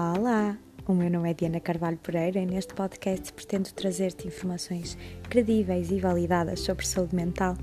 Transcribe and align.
Olá, 0.00 0.56
o 0.86 0.92
meu 0.94 1.10
nome 1.10 1.28
é 1.28 1.34
Diana 1.34 1.58
Carvalho 1.58 1.98
Pereira 1.98 2.38
e 2.38 2.46
neste 2.46 2.72
podcast 2.72 3.32
pretendo 3.32 3.72
trazer-te 3.72 4.28
informações 4.28 4.96
credíveis 5.28 5.90
e 5.90 5.98
validadas 5.98 6.60
sobre 6.60 6.86
saúde 6.86 7.16
mental, 7.16 7.56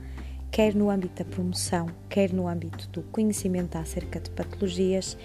quer 0.51 0.75
no 0.75 0.89
âmbito 0.89 1.23
da 1.23 1.29
promoção, 1.29 1.85
quer 2.09 2.33
no 2.33 2.49
âmbito 2.49 2.89
do 2.89 3.03
conhecimento 3.03 3.77
acerca 3.77 4.19
de 4.19 4.29
patologias 4.31 5.17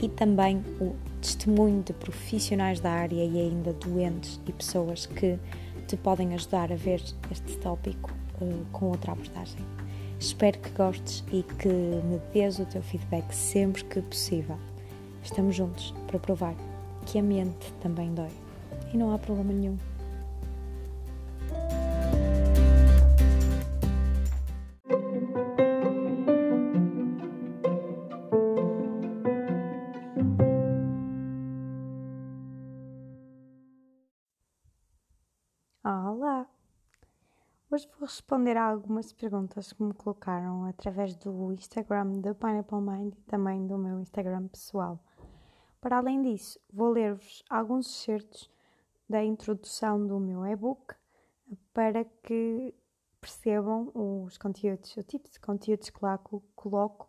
e 0.00 0.08
também 0.08 0.64
o 0.80 0.96
testemunho 1.20 1.82
de 1.82 1.92
profissionais 1.92 2.80
da 2.80 2.92
área 2.92 3.22
e 3.22 3.38
ainda 3.38 3.74
doentes 3.74 4.40
e 4.46 4.52
pessoas 4.54 5.04
que 5.04 5.38
te 5.86 5.98
podem 5.98 6.32
ajudar 6.32 6.72
a 6.72 6.76
ver 6.76 7.02
este 7.30 7.58
tópico 7.58 8.10
uh, 8.40 8.64
com 8.72 8.86
outra 8.86 9.12
abordagem. 9.12 9.60
Espero 10.18 10.58
que 10.60 10.70
gostes 10.70 11.22
e 11.30 11.42
que 11.42 11.68
me 11.68 12.18
dês 12.32 12.58
o 12.58 12.64
teu 12.64 12.82
feedback 12.82 13.34
sempre 13.34 13.84
que 13.84 14.00
possível. 14.00 14.58
Estamos 15.24 15.56
juntos 15.56 15.92
para 16.06 16.18
provar 16.18 16.54
que 17.06 17.18
a 17.18 17.22
mente 17.22 17.72
também 17.80 18.14
dói 18.14 18.30
e 18.92 18.96
não 18.96 19.12
há 19.12 19.18
problema 19.18 19.54
nenhum. 19.54 19.78
Olá! 35.82 36.46
Hoje 37.70 37.88
vou 37.98 38.06
responder 38.06 38.58
a 38.58 38.66
algumas 38.66 39.10
perguntas 39.12 39.72
que 39.72 39.82
me 39.82 39.94
colocaram 39.94 40.66
através 40.66 41.16
do 41.16 41.50
Instagram 41.52 42.20
da 42.20 42.34
Pineapple 42.34 42.80
Mind 42.80 43.14
e 43.14 43.22
também 43.22 43.66
do 43.66 43.78
meu 43.78 43.98
Instagram 43.98 44.48
pessoal. 44.48 45.00
Para 45.84 45.98
além 45.98 46.22
disso, 46.22 46.58
vou 46.72 46.88
ler-vos 46.88 47.44
alguns 47.50 47.86
excertos 47.86 48.50
da 49.06 49.22
introdução 49.22 50.06
do 50.06 50.18
meu 50.18 50.46
e-book 50.46 50.94
para 51.74 52.06
que 52.06 52.74
percebam 53.20 53.92
os 53.94 54.38
conteúdos, 54.38 54.96
o 54.96 55.02
tipo 55.02 55.30
de 55.30 55.38
conteúdos 55.38 55.90
que 55.90 55.98
lá 56.02 56.16
coloco. 56.56 57.06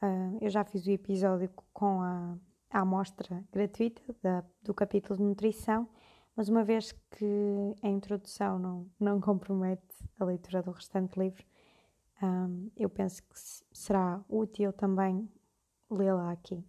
Uh, 0.00 0.38
eu 0.40 0.48
já 0.48 0.62
fiz 0.62 0.86
o 0.86 0.90
episódio 0.92 1.50
com 1.72 2.00
a, 2.00 2.38
a 2.70 2.78
amostra 2.78 3.44
gratuita 3.50 4.00
da, 4.22 4.44
do 4.62 4.72
capítulo 4.72 5.16
de 5.16 5.24
nutrição, 5.24 5.88
mas 6.36 6.48
uma 6.48 6.62
vez 6.62 6.92
que 7.10 7.74
a 7.82 7.88
introdução 7.88 8.56
não, 8.56 8.86
não 9.00 9.20
compromete 9.20 9.82
a 10.16 10.24
leitura 10.24 10.62
do 10.62 10.70
restante 10.70 11.18
livro, 11.18 11.44
ah, 12.22 12.46
eu 12.76 12.88
penso 12.88 13.20
que 13.24 13.36
será 13.76 14.24
útil 14.28 14.72
também 14.72 15.28
lê-la 15.90 16.30
aqui. 16.30 16.64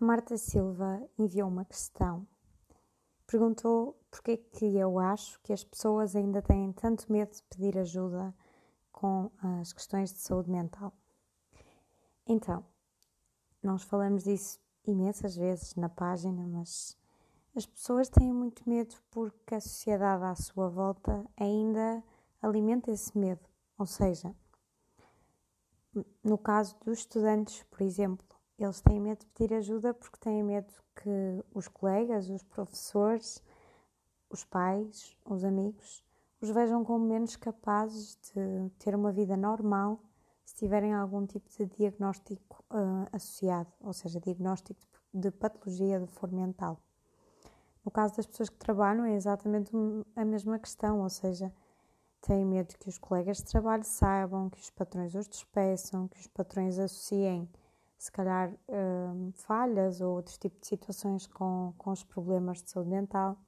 A 0.00 0.04
Marta 0.04 0.36
Silva 0.36 1.02
enviou 1.18 1.48
uma 1.48 1.64
questão. 1.64 2.26
Perguntou 3.26 4.00
é 4.26 4.36
que 4.36 4.76
eu 4.76 4.98
acho 4.98 5.40
que 5.40 5.52
as 5.52 5.64
pessoas 5.64 6.14
ainda 6.16 6.42
têm 6.42 6.72
tanto 6.72 7.10
medo 7.10 7.32
de 7.34 7.42
pedir 7.44 7.78
ajuda 7.78 8.34
com 8.92 9.30
as 9.38 9.72
questões 9.72 10.12
de 10.12 10.18
saúde 10.18 10.50
mental. 10.50 10.92
Então, 12.26 12.64
nós 13.62 13.82
falamos 13.82 14.24
disso 14.24 14.60
imensas 14.86 15.36
vezes 15.36 15.74
na 15.74 15.88
página, 15.88 16.46
mas 16.46 16.96
as 17.58 17.66
pessoas 17.66 18.08
têm 18.08 18.32
muito 18.32 18.62
medo 18.70 18.94
porque 19.10 19.56
a 19.56 19.60
sociedade 19.60 20.22
à 20.22 20.34
sua 20.36 20.68
volta 20.68 21.28
ainda 21.36 22.04
alimenta 22.40 22.92
esse 22.92 23.18
medo. 23.18 23.40
Ou 23.76 23.84
seja, 23.84 24.32
no 26.22 26.38
caso 26.38 26.76
dos 26.84 27.00
estudantes, 27.00 27.64
por 27.64 27.82
exemplo, 27.82 28.24
eles 28.56 28.80
têm 28.80 29.00
medo 29.00 29.18
de 29.18 29.26
pedir 29.26 29.54
ajuda 29.54 29.92
porque 29.92 30.20
têm 30.20 30.40
medo 30.40 30.72
que 30.94 31.44
os 31.52 31.66
colegas, 31.66 32.30
os 32.30 32.44
professores, 32.44 33.42
os 34.30 34.44
pais, 34.44 35.16
os 35.24 35.42
amigos, 35.42 36.04
os 36.40 36.50
vejam 36.50 36.84
como 36.84 37.04
menos 37.06 37.34
capazes 37.34 38.16
de 38.22 38.70
ter 38.78 38.94
uma 38.94 39.10
vida 39.10 39.36
normal 39.36 40.00
se 40.44 40.54
tiverem 40.54 40.94
algum 40.94 41.26
tipo 41.26 41.50
de 41.50 41.66
diagnóstico 41.66 42.64
uh, 42.70 43.08
associado, 43.12 43.72
ou 43.80 43.92
seja, 43.92 44.20
diagnóstico 44.20 44.80
de 45.12 45.32
patologia 45.32 45.98
de 45.98 46.06
foro 46.06 46.36
mental. 46.36 46.80
No 47.88 47.92
caso 47.92 48.14
das 48.16 48.26
pessoas 48.26 48.50
que 48.50 48.58
trabalham, 48.58 49.06
é 49.06 49.14
exatamente 49.14 49.72
a 50.14 50.22
mesma 50.22 50.58
questão, 50.58 51.00
ou 51.00 51.08
seja, 51.08 51.50
têm 52.20 52.44
medo 52.44 52.76
que 52.76 52.86
os 52.86 52.98
colegas 52.98 53.38
de 53.38 53.46
trabalho 53.46 53.82
saibam, 53.82 54.50
que 54.50 54.60
os 54.60 54.68
patrões 54.68 55.14
os 55.14 55.26
despeçam, 55.26 56.06
que 56.06 56.20
os 56.20 56.26
patrões 56.26 56.78
associem, 56.78 57.48
se 57.96 58.12
calhar, 58.12 58.52
hum, 58.68 59.32
falhas 59.32 60.02
ou 60.02 60.16
outros 60.16 60.36
tipos 60.36 60.60
de 60.60 60.66
situações 60.66 61.26
com, 61.26 61.72
com 61.78 61.90
os 61.90 62.04
problemas 62.04 62.62
de 62.62 62.68
saúde 62.68 62.90
mental. 62.90 63.38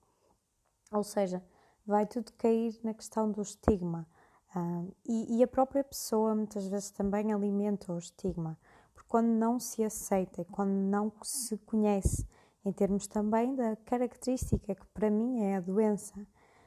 Ou 0.90 1.04
seja, 1.04 1.44
vai 1.86 2.06
tudo 2.06 2.32
cair 2.38 2.80
na 2.82 2.94
questão 2.94 3.30
do 3.30 3.42
estigma. 3.42 4.08
Um, 4.56 4.90
e, 5.06 5.36
e, 5.36 5.42
a 5.42 5.48
própria 5.48 5.84
pessoa 5.84 6.34
muitas 6.34 6.66
vezes 6.66 6.90
também 6.90 7.30
alimenta 7.30 7.92
o 7.92 7.98
estigma, 7.98 8.58
porque 8.94 9.06
quando 9.06 9.28
não 9.28 9.60
se 9.60 9.84
aceita 9.84 10.40
e 10.40 10.46
quando 10.46 10.70
não 10.70 11.12
se 11.22 11.58
conhece 11.58 12.26
em 12.65 12.72
termos 12.72 13.06
também 13.06 13.54
da 13.54 13.76
característica 13.76 14.75
que 14.75 14.87
para 14.93 15.10
mim 15.10 15.43
é 15.43 15.56
a 15.56 15.60
doença, 15.60 16.15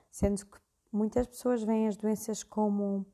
sendo 0.09 0.45
que 0.45 0.57
muitas 0.91 1.27
pessoas 1.27 1.63
veem 1.63 1.87
as 1.87 1.97
doenças 1.97 2.43
como, 2.43 3.05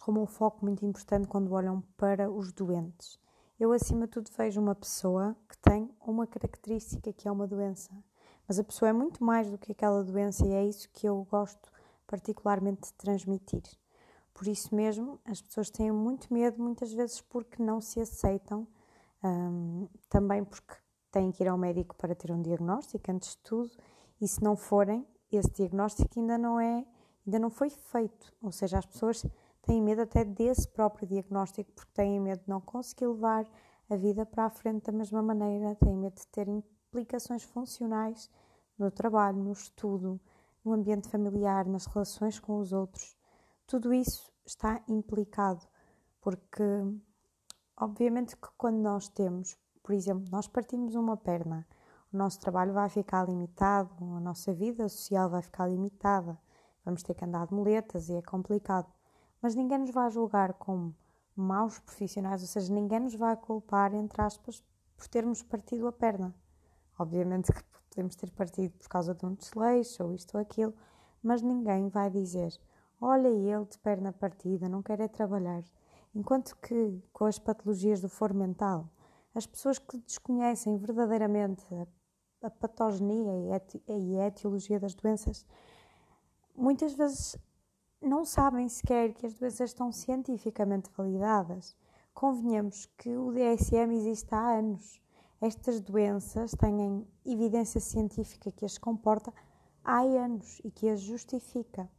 como 0.00 0.22
um 0.22 0.26
foco 0.26 0.64
muito 0.64 0.84
importante 0.84 1.28
quando 1.28 1.52
olham 1.52 1.82
para 1.96 2.30
os 2.30 2.52
doentes. 2.52 3.18
Eu, 3.58 3.72
acima 3.72 4.06
de 4.06 4.12
tudo, 4.12 4.30
vejo 4.36 4.60
uma 4.60 4.74
pessoa 4.74 5.36
que 5.48 5.58
tem 5.58 5.90
uma 6.00 6.26
característica 6.26 7.12
que 7.12 7.28
é 7.28 7.30
uma 7.30 7.46
doença, 7.46 7.90
mas 8.48 8.58
a 8.58 8.64
pessoa 8.64 8.88
é 8.88 8.92
muito 8.92 9.22
mais 9.22 9.50
do 9.50 9.58
que 9.58 9.72
aquela 9.72 10.02
doença 10.02 10.46
e 10.46 10.52
é 10.52 10.64
isso 10.64 10.88
que 10.90 11.06
eu 11.06 11.26
gosto 11.30 11.70
particularmente 12.06 12.88
de 12.88 12.94
transmitir. 12.94 13.62
Por 14.32 14.48
isso 14.48 14.74
mesmo, 14.74 15.20
as 15.24 15.42
pessoas 15.42 15.70
têm 15.70 15.92
muito 15.92 16.32
medo, 16.32 16.62
muitas 16.62 16.92
vezes 16.92 17.20
porque 17.20 17.62
não 17.62 17.80
se 17.80 18.00
aceitam, 18.00 18.66
um, 19.22 19.86
também 20.08 20.42
porque 20.42 20.74
têm 21.10 21.30
que 21.30 21.42
ir 21.42 21.48
ao 21.48 21.58
médico 21.58 21.94
para 21.96 22.14
ter 22.14 22.30
um 22.32 22.40
diagnóstico 22.40 23.10
antes 23.10 23.30
de 23.30 23.38
tudo, 23.38 23.70
e 24.20 24.28
se 24.28 24.42
não 24.42 24.56
forem, 24.56 25.06
esse 25.30 25.50
diagnóstico 25.50 26.18
ainda 26.18 26.36
não 26.36 26.60
é, 26.60 26.84
ainda 27.26 27.38
não 27.38 27.50
foi 27.50 27.70
feito. 27.70 28.32
Ou 28.42 28.52
seja, 28.52 28.78
as 28.78 28.86
pessoas 28.86 29.24
têm 29.62 29.80
medo 29.80 30.02
até 30.02 30.24
desse 30.24 30.68
próprio 30.68 31.06
diagnóstico 31.06 31.70
porque 31.72 31.92
têm 31.92 32.20
medo 32.20 32.42
de 32.42 32.48
não 32.48 32.60
conseguir 32.60 33.06
levar 33.06 33.46
a 33.88 33.96
vida 33.96 34.24
para 34.24 34.46
a 34.46 34.50
frente 34.50 34.84
da 34.84 34.92
mesma 34.92 35.22
maneira, 35.22 35.74
têm 35.76 35.96
medo 35.96 36.14
de 36.16 36.26
ter 36.28 36.48
implicações 36.48 37.42
funcionais 37.42 38.30
no 38.78 38.90
trabalho, 38.90 39.38
no 39.38 39.52
estudo, 39.52 40.20
no 40.64 40.72
ambiente 40.72 41.08
familiar, 41.08 41.66
nas 41.66 41.86
relações 41.86 42.38
com 42.38 42.58
os 42.58 42.72
outros. 42.72 43.16
Tudo 43.66 43.92
isso 43.92 44.32
está 44.44 44.82
implicado, 44.88 45.66
porque 46.20 46.62
obviamente 47.76 48.36
que 48.36 48.48
quando 48.56 48.78
nós 48.78 49.08
temos 49.08 49.56
por 49.82 49.94
exemplo, 49.94 50.24
nós 50.30 50.46
partimos 50.46 50.94
uma 50.94 51.16
perna, 51.16 51.66
o 52.12 52.16
nosso 52.16 52.40
trabalho 52.40 52.72
vai 52.72 52.88
ficar 52.88 53.28
limitado, 53.28 53.92
a 54.16 54.20
nossa 54.20 54.52
vida 54.52 54.88
social 54.88 55.30
vai 55.30 55.42
ficar 55.42 55.68
limitada, 55.68 56.38
vamos 56.84 57.02
ter 57.02 57.14
que 57.14 57.24
andar 57.24 57.46
de 57.46 57.54
muletas 57.54 58.08
e 58.08 58.14
é 58.14 58.22
complicado. 58.22 58.92
Mas 59.40 59.54
ninguém 59.54 59.78
nos 59.78 59.90
vai 59.90 60.10
julgar 60.10 60.54
como 60.54 60.94
maus 61.36 61.78
profissionais, 61.78 62.42
ou 62.42 62.48
seja, 62.48 62.72
ninguém 62.72 63.00
nos 63.00 63.14
vai 63.14 63.36
culpar, 63.36 63.94
entre 63.94 64.20
aspas, 64.20 64.62
por 64.96 65.08
termos 65.08 65.42
partido 65.42 65.86
a 65.86 65.92
perna. 65.92 66.34
Obviamente 66.98 67.52
que 67.52 67.62
podemos 67.88 68.14
ter 68.16 68.30
partido 68.30 68.76
por 68.76 68.88
causa 68.88 69.14
de 69.14 69.24
um 69.24 69.34
desleixo 69.34 70.04
ou 70.04 70.12
isto 70.12 70.34
ou 70.34 70.40
aquilo, 70.40 70.74
mas 71.22 71.42
ninguém 71.42 71.88
vai 71.88 72.10
dizer: 72.10 72.52
Olha, 73.00 73.28
ele 73.28 73.64
de 73.64 73.78
perna 73.78 74.12
partida, 74.12 74.68
não 74.68 74.82
quer 74.82 75.00
é 75.00 75.08
trabalhar. 75.08 75.62
Enquanto 76.14 76.56
que 76.56 77.02
com 77.12 77.24
as 77.24 77.38
patologias 77.38 78.00
do 78.00 78.08
foro 78.08 78.34
mental, 78.34 78.88
as 79.34 79.46
pessoas 79.46 79.78
que 79.78 79.96
desconhecem 79.98 80.76
verdadeiramente 80.76 81.64
a, 81.74 81.86
a 82.46 82.50
patogenia 82.50 83.60
e 83.88 84.18
a 84.18 84.26
etiologia 84.26 84.80
das 84.80 84.94
doenças, 84.94 85.46
muitas 86.54 86.94
vezes 86.94 87.36
não 88.00 88.24
sabem 88.24 88.68
sequer 88.68 89.12
que 89.12 89.26
as 89.26 89.34
doenças 89.34 89.70
estão 89.70 89.92
cientificamente 89.92 90.90
validadas. 90.96 91.76
Convenhamos 92.14 92.86
que 92.98 93.16
o 93.16 93.32
DSM 93.32 93.94
existe 93.94 94.34
há 94.34 94.58
anos. 94.58 95.00
Estas 95.40 95.80
doenças 95.80 96.52
têm 96.52 97.06
evidência 97.24 97.80
científica 97.80 98.50
que 98.50 98.64
as 98.64 98.78
comporta 98.78 99.32
há 99.84 100.00
anos 100.00 100.60
e 100.64 100.70
que 100.70 100.88
as 100.88 101.00
justifica. 101.00 101.90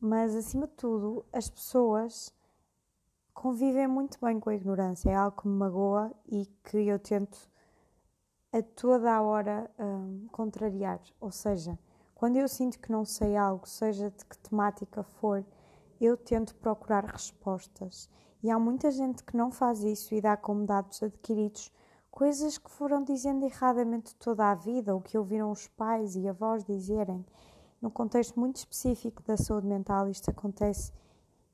Mas, 0.00 0.34
acima 0.34 0.66
de 0.66 0.74
tudo, 0.74 1.24
as 1.32 1.48
pessoas 1.48 2.34
convivem 3.34 3.86
muito 3.86 4.18
bem 4.20 4.38
com 4.40 4.50
a 4.50 4.54
ignorância, 4.54 5.10
é 5.10 5.14
algo 5.14 5.40
que 5.40 5.48
me 5.48 5.54
magoa 5.54 6.12
e 6.28 6.46
que 6.64 6.78
eu 6.78 6.98
tento 6.98 7.38
a 8.52 8.62
toda 8.62 9.12
a 9.12 9.22
hora 9.22 9.70
um, 9.78 10.26
contrariar. 10.30 11.00
Ou 11.20 11.30
seja, 11.30 11.78
Quando 12.22 12.36
eu 12.36 12.46
sinto 12.46 12.78
que 12.78 12.92
não 12.92 13.04
sei 13.04 13.36
algo, 13.36 13.66
seja 13.66 14.08
de 14.08 14.24
que 14.24 14.38
temática 14.38 15.02
for, 15.02 15.44
eu 16.00 16.16
tento 16.16 16.54
procurar 16.54 17.04
respostas. 17.04 18.08
E 18.40 18.48
há 18.48 18.56
muita 18.60 18.92
gente 18.92 19.24
que 19.24 19.36
não 19.36 19.50
faz 19.50 19.82
isso 19.82 20.14
e 20.14 20.20
dá 20.20 20.36
como 20.36 20.64
dados 20.64 21.02
adquiridos 21.02 21.72
coisas 22.12 22.58
que 22.58 22.70
foram 22.70 23.02
dizendo 23.02 23.44
erradamente 23.44 24.14
toda 24.14 24.52
a 24.52 24.54
vida, 24.54 24.94
ou 24.94 25.00
que 25.00 25.18
ouviram 25.18 25.50
os 25.50 25.66
pais 25.66 26.14
e 26.14 26.28
avós 26.28 26.62
dizerem. 26.62 27.26
No 27.80 27.90
contexto 27.90 28.38
muito 28.38 28.54
específico 28.54 29.20
da 29.24 29.36
saúde 29.36 29.66
mental, 29.66 30.06
isto 30.08 30.30
acontece 30.30 30.92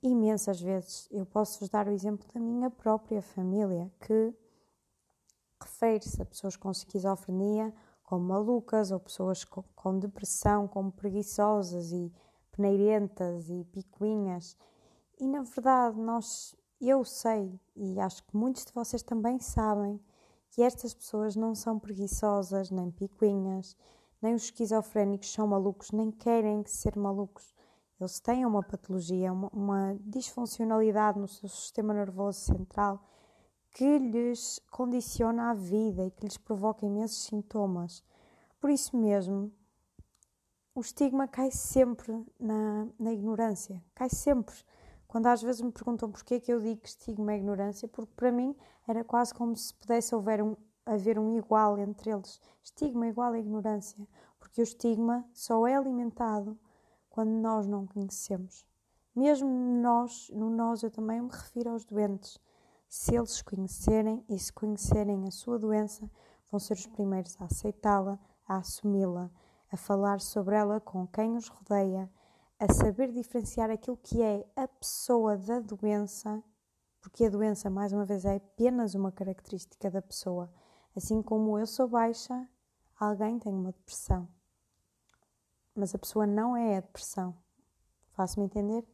imensas 0.02 0.60
vezes. 0.60 1.08
Eu 1.10 1.26
posso 1.26 1.60
vos 1.60 1.68
dar 1.68 1.88
o 1.88 1.92
exemplo 1.92 2.26
da 2.32 2.40
minha 2.40 2.70
própria 2.70 3.22
família, 3.22 3.90
que 4.00 4.34
refere-se 5.60 6.20
a 6.22 6.24
pessoas 6.24 6.56
com 6.56 6.70
esquizofrenia 6.70 7.74
como 8.02 8.24
malucas, 8.24 8.90
ou 8.90 8.98
pessoas 8.98 9.44
com, 9.44 9.98
depressão 9.98 10.66
como 10.66 10.90
preguiçosas 10.90 11.92
e 11.92 12.10
peneirentas 12.52 13.50
e 13.50 13.64
picuinhas. 13.64 14.56
E 15.20 15.26
na 15.26 15.42
verdade, 15.42 16.00
nós, 16.00 16.56
eu 16.80 17.04
sei, 17.04 17.60
e 17.76 18.00
acho 18.00 18.24
que 18.24 18.36
muitos 18.36 18.64
de 18.64 18.72
vocês 18.72 19.02
também 19.02 19.38
sabem, 19.38 20.00
que 20.50 20.62
estas 20.62 20.94
pessoas 20.94 21.36
não 21.36 21.54
são 21.54 21.78
preguiçosas 21.78 22.70
nem 22.70 22.90
picuinhas, 22.90 23.76
nem 24.22 24.34
os 24.34 24.44
esquizofrénicos 24.44 25.30
são 25.30 25.46
malucos, 25.46 25.90
nem 25.90 26.10
querem 26.10 26.64
ser 26.64 26.96
malucos. 26.96 27.54
Eles 28.00 28.20
têm 28.20 28.46
uma 28.46 28.62
patologia, 28.62 29.32
uma, 29.32 29.48
uma 29.52 29.96
disfuncionalidade 30.00 31.18
no 31.18 31.26
seu 31.26 31.48
sistema 31.48 31.92
nervoso 31.92 32.38
central 32.38 33.02
que 33.72 33.98
lhes 33.98 34.60
condiciona 34.70 35.50
a 35.50 35.54
vida 35.54 36.06
e 36.06 36.10
que 36.10 36.24
lhes 36.24 36.38
provoca 36.38 36.86
imensos 36.86 37.24
sintomas. 37.24 38.04
Por 38.60 38.70
isso 38.70 38.96
mesmo, 38.96 39.52
o 40.74 40.80
estigma 40.80 41.26
cai 41.26 41.50
sempre 41.50 42.24
na, 42.38 42.86
na 42.98 43.12
ignorância, 43.12 43.82
cai 43.94 44.08
sempre. 44.08 44.54
Quando 45.06 45.26
às 45.26 45.42
vezes 45.42 45.60
me 45.60 45.72
perguntam 45.72 46.10
porquê 46.10 46.38
que 46.38 46.52
eu 46.52 46.60
digo 46.60 46.80
que 46.80 46.88
estigma 46.88 47.32
é 47.32 47.36
ignorância, 47.36 47.88
porque 47.88 48.12
para 48.14 48.30
mim 48.30 48.54
era 48.86 49.02
quase 49.02 49.34
como 49.34 49.56
se 49.56 49.74
pudesse 49.74 50.14
haver 50.14 50.42
um, 50.42 50.56
haver 50.84 51.18
um 51.18 51.36
igual 51.36 51.78
entre 51.78 52.10
eles. 52.10 52.40
Estigma 52.62 53.08
igual 53.08 53.32
a 53.32 53.38
ignorância, 53.38 54.06
porque 54.38 54.60
o 54.60 54.62
estigma 54.62 55.24
só 55.32 55.66
é 55.66 55.74
alimentado 55.74 56.58
quando 57.18 57.30
nós 57.30 57.66
não 57.66 57.84
conhecemos. 57.84 58.64
Mesmo 59.12 59.48
nós, 59.48 60.30
no 60.32 60.48
nós 60.50 60.84
eu 60.84 60.90
também 60.92 61.20
me 61.20 61.28
refiro 61.28 61.70
aos 61.70 61.84
doentes. 61.84 62.38
Se 62.88 63.16
eles 63.16 63.32
se 63.32 63.42
conhecerem 63.42 64.24
e 64.28 64.38
se 64.38 64.52
conhecerem 64.52 65.26
a 65.26 65.30
sua 65.32 65.58
doença, 65.58 66.08
vão 66.48 66.60
ser 66.60 66.74
os 66.74 66.86
primeiros 66.86 67.36
a 67.40 67.46
aceitá-la, 67.46 68.20
a 68.46 68.58
assumi-la, 68.58 69.32
a 69.72 69.76
falar 69.76 70.20
sobre 70.20 70.54
ela 70.54 70.78
com 70.78 71.08
quem 71.08 71.36
os 71.36 71.48
rodeia, 71.48 72.08
a 72.56 72.72
saber 72.72 73.10
diferenciar 73.10 73.68
aquilo 73.68 73.96
que 73.96 74.22
é 74.22 74.46
a 74.54 74.68
pessoa 74.68 75.36
da 75.36 75.58
doença, 75.58 76.40
porque 77.00 77.24
a 77.24 77.30
doença, 77.30 77.68
mais 77.68 77.92
uma 77.92 78.04
vez, 78.04 78.24
é 78.24 78.36
apenas 78.36 78.94
uma 78.94 79.10
característica 79.10 79.90
da 79.90 80.00
pessoa. 80.00 80.48
Assim 80.96 81.20
como 81.20 81.58
eu 81.58 81.66
sou 81.66 81.88
baixa, 81.88 82.48
alguém 82.96 83.40
tem 83.40 83.52
uma 83.52 83.72
depressão. 83.72 84.38
Mas 85.78 85.94
a 85.94 85.98
pessoa 85.98 86.26
não 86.26 86.56
é 86.56 86.78
a 86.78 86.80
depressão. 86.80 87.32
Faço-me 88.10 88.46
entender? 88.46 88.84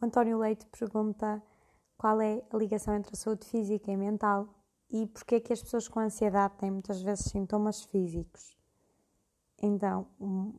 O 0.00 0.04
António 0.04 0.38
Leite 0.38 0.66
pergunta 0.66 1.40
qual 1.96 2.20
é 2.20 2.42
a 2.50 2.56
ligação 2.56 2.96
entre 2.96 3.12
a 3.14 3.16
saúde 3.16 3.46
física 3.46 3.92
e 3.92 3.96
mental 3.96 4.48
e 4.90 5.06
porquê 5.06 5.36
é 5.36 5.40
que 5.40 5.52
as 5.52 5.62
pessoas 5.62 5.86
com 5.86 6.00
ansiedade 6.00 6.54
têm 6.58 6.68
muitas 6.68 7.00
vezes 7.00 7.26
sintomas 7.26 7.84
físicos. 7.84 8.58
Então, 9.62 10.08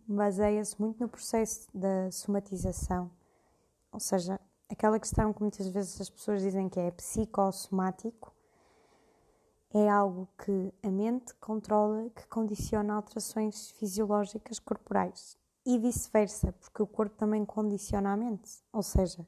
baseia-se 0.07 0.79
muito 0.79 1.01
no 1.01 1.09
processo 1.09 1.67
da 1.73 2.09
somatização, 2.09 3.11
ou 3.91 3.99
seja, 3.99 4.39
aquela 4.69 4.97
questão 4.97 5.33
que 5.33 5.41
muitas 5.41 5.67
vezes 5.67 5.99
as 5.99 6.09
pessoas 6.09 6.41
dizem 6.41 6.69
que 6.69 6.79
é 6.79 6.91
psicossomático, 6.91 8.33
é 9.73 9.89
algo 9.89 10.27
que 10.37 10.73
a 10.81 10.89
mente 10.89 11.33
controla, 11.35 12.09
que 12.11 12.25
condiciona 12.27 12.93
alterações 12.93 13.71
fisiológicas 13.71 14.59
corporais 14.59 15.37
e 15.65 15.77
vice-versa, 15.77 16.53
porque 16.53 16.81
o 16.81 16.87
corpo 16.87 17.15
também 17.17 17.43
condiciona 17.43 18.13
a 18.13 18.17
mente. 18.17 18.63
Ou 18.71 18.81
seja, 18.81 19.27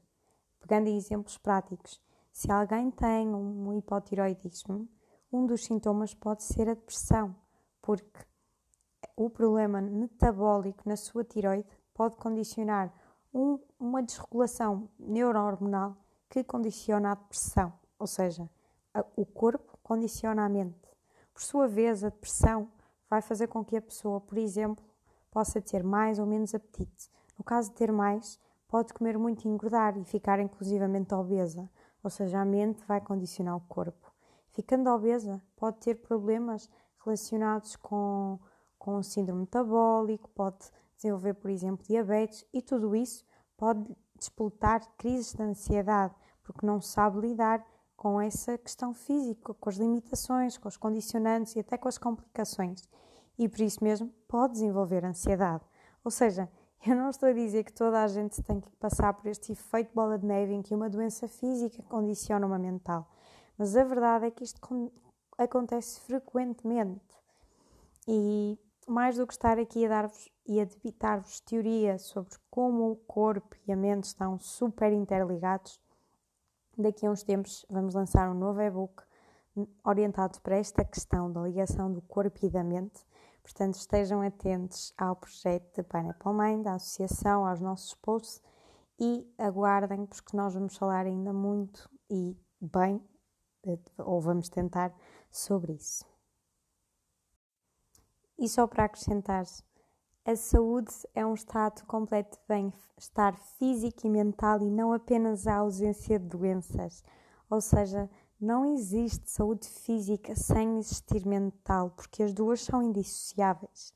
pegando 0.58 0.88
em 0.88 0.96
exemplos 0.96 1.36
práticos, 1.36 2.00
se 2.32 2.50
alguém 2.50 2.90
tem 2.90 3.28
um 3.34 3.72
hipotiroidismo, 3.74 4.88
um 5.32 5.46
dos 5.46 5.64
sintomas 5.64 6.14
pode 6.14 6.42
ser 6.42 6.68
a 6.68 6.74
depressão, 6.74 7.36
porque 7.82 8.24
o 9.16 9.28
problema 9.28 9.80
metabólico 9.80 10.88
na 10.88 10.96
sua 10.96 11.24
tiroide 11.24 11.68
pode 11.92 12.16
condicionar 12.16 12.92
um, 13.32 13.58
uma 13.78 14.02
desregulação 14.02 14.88
neurohormonal 14.98 15.96
que 16.28 16.42
condiciona 16.42 17.12
a 17.12 17.14
depressão, 17.14 17.72
ou 17.98 18.06
seja, 18.06 18.48
a, 18.94 19.04
o 19.16 19.26
corpo 19.26 19.69
condiciona 19.90 20.44
a 20.44 20.48
mente. 20.48 20.88
Por 21.34 21.42
sua 21.42 21.66
vez, 21.66 22.04
a 22.04 22.10
depressão 22.10 22.68
vai 23.08 23.20
fazer 23.20 23.48
com 23.48 23.64
que 23.64 23.76
a 23.76 23.82
pessoa, 23.82 24.20
por 24.20 24.38
exemplo, 24.38 24.84
possa 25.32 25.60
ter 25.60 25.82
mais 25.82 26.20
ou 26.20 26.26
menos 26.26 26.54
apetite. 26.54 27.10
No 27.36 27.42
caso 27.42 27.70
de 27.70 27.74
ter 27.74 27.90
mais, 27.90 28.38
pode 28.68 28.94
comer 28.94 29.18
muito 29.18 29.44
e 29.44 29.48
engordar 29.48 29.98
e 29.98 30.04
ficar 30.04 30.38
inclusivamente 30.38 31.12
obesa, 31.12 31.68
ou 32.04 32.08
seja, 32.08 32.40
a 32.40 32.44
mente 32.44 32.84
vai 32.86 33.00
condicionar 33.00 33.56
o 33.56 33.62
corpo. 33.62 34.12
Ficando 34.50 34.88
obesa, 34.90 35.42
pode 35.56 35.78
ter 35.78 35.96
problemas 35.96 36.70
relacionados 37.04 37.74
com, 37.74 38.38
com 38.78 39.02
síndrome 39.02 39.40
metabólico, 39.40 40.30
pode 40.30 40.70
desenvolver, 40.94 41.34
por 41.34 41.50
exemplo, 41.50 41.84
diabetes 41.84 42.46
e 42.52 42.62
tudo 42.62 42.94
isso 42.94 43.24
pode 43.56 43.84
despoltar 44.14 44.88
crises 44.96 45.34
de 45.34 45.42
ansiedade, 45.42 46.14
porque 46.44 46.64
não 46.64 46.80
sabe 46.80 47.26
lidar 47.26 47.66
com 48.00 48.18
essa 48.18 48.56
questão 48.56 48.94
física, 48.94 49.52
com 49.52 49.68
as 49.68 49.76
limitações, 49.76 50.56
com 50.56 50.66
os 50.66 50.78
condicionantes 50.78 51.54
e 51.54 51.60
até 51.60 51.76
com 51.76 51.86
as 51.86 51.98
complicações. 51.98 52.88
E 53.38 53.46
por 53.46 53.60
isso 53.60 53.84
mesmo 53.84 54.10
pode 54.26 54.54
desenvolver 54.54 55.04
ansiedade. 55.04 55.62
Ou 56.02 56.10
seja, 56.10 56.50
eu 56.86 56.96
não 56.96 57.10
estou 57.10 57.28
a 57.28 57.32
dizer 57.34 57.62
que 57.62 57.74
toda 57.74 58.02
a 58.02 58.08
gente 58.08 58.42
tem 58.42 58.58
que 58.58 58.70
passar 58.76 59.12
por 59.12 59.26
este 59.26 59.52
efeito 59.52 59.92
bola 59.94 60.18
de 60.18 60.24
neve 60.24 60.54
em 60.54 60.62
que 60.62 60.74
uma 60.74 60.88
doença 60.88 61.28
física 61.28 61.82
condiciona 61.90 62.46
uma 62.46 62.58
mental. 62.58 63.06
Mas 63.58 63.76
a 63.76 63.84
verdade 63.84 64.24
é 64.24 64.30
que 64.30 64.44
isto 64.44 64.90
acontece 65.36 66.00
frequentemente. 66.00 67.04
E 68.08 68.58
mais 68.88 69.18
do 69.18 69.26
que 69.26 69.34
estar 69.34 69.58
aqui 69.58 69.84
a 69.84 69.90
dar-vos 69.90 70.26
e 70.46 70.58
a 70.58 70.64
debitar-vos 70.64 71.40
teoria 71.40 71.98
sobre 71.98 72.32
como 72.50 72.92
o 72.92 72.96
corpo 72.96 73.54
e 73.68 73.72
a 73.72 73.76
mente 73.76 74.04
estão 74.04 74.38
super 74.38 74.90
interligados, 74.90 75.78
daqui 76.80 77.06
a 77.06 77.10
uns 77.10 77.22
tempos 77.22 77.64
vamos 77.68 77.94
lançar 77.94 78.30
um 78.30 78.34
novo 78.34 78.60
e-book 78.60 79.02
orientado 79.84 80.40
para 80.40 80.56
esta 80.56 80.84
questão 80.84 81.30
da 81.30 81.42
ligação 81.42 81.92
do 81.92 82.00
corpo 82.02 82.38
e 82.44 82.50
da 82.50 82.62
mente 82.62 83.04
Portanto, 83.42 83.74
estejam 83.74 84.22
atentos 84.22 84.92
ao 84.96 85.16
projeto 85.16 85.74
de 85.74 85.82
Pineapple 85.82 86.32
Mind, 86.32 86.64
da 86.64 86.74
associação, 86.74 87.46
aos 87.46 87.60
nossos 87.60 87.94
posts 87.94 88.40
e 88.98 89.26
aguardem, 89.38 90.06
porque 90.06 90.36
nós 90.36 90.54
vamos 90.54 90.76
falar 90.76 91.06
ainda 91.06 91.32
muito 91.32 91.90
e 92.08 92.36
bem, 92.60 93.02
ou 93.98 94.20
vamos 94.20 94.48
tentar, 94.48 94.94
sobre 95.30 95.72
isso. 95.72 96.04
E 98.38 98.48
só 98.48 98.66
para 98.66 98.84
acrescentar, 98.84 99.44
a 100.24 100.36
saúde 100.36 100.92
é 101.14 101.24
um 101.24 101.32
estado 101.32 101.84
completo 101.86 102.36
de 102.36 102.44
bem-estar 102.46 103.34
físico 103.58 104.06
e 104.06 104.10
mental 104.10 104.62
e 104.62 104.70
não 104.70 104.92
apenas 104.92 105.46
a 105.46 105.56
ausência 105.56 106.18
de 106.18 106.26
doenças. 106.26 107.02
Ou 107.48 107.60
seja, 107.60 108.08
não 108.38 108.66
existe 108.66 109.30
saúde 109.30 109.66
física 109.66 110.36
sem 110.36 110.78
existir 110.78 111.26
mental, 111.26 111.90
porque 111.90 112.22
as 112.22 112.32
duas 112.34 112.60
são 112.60 112.82
indissociáveis. 112.82 113.94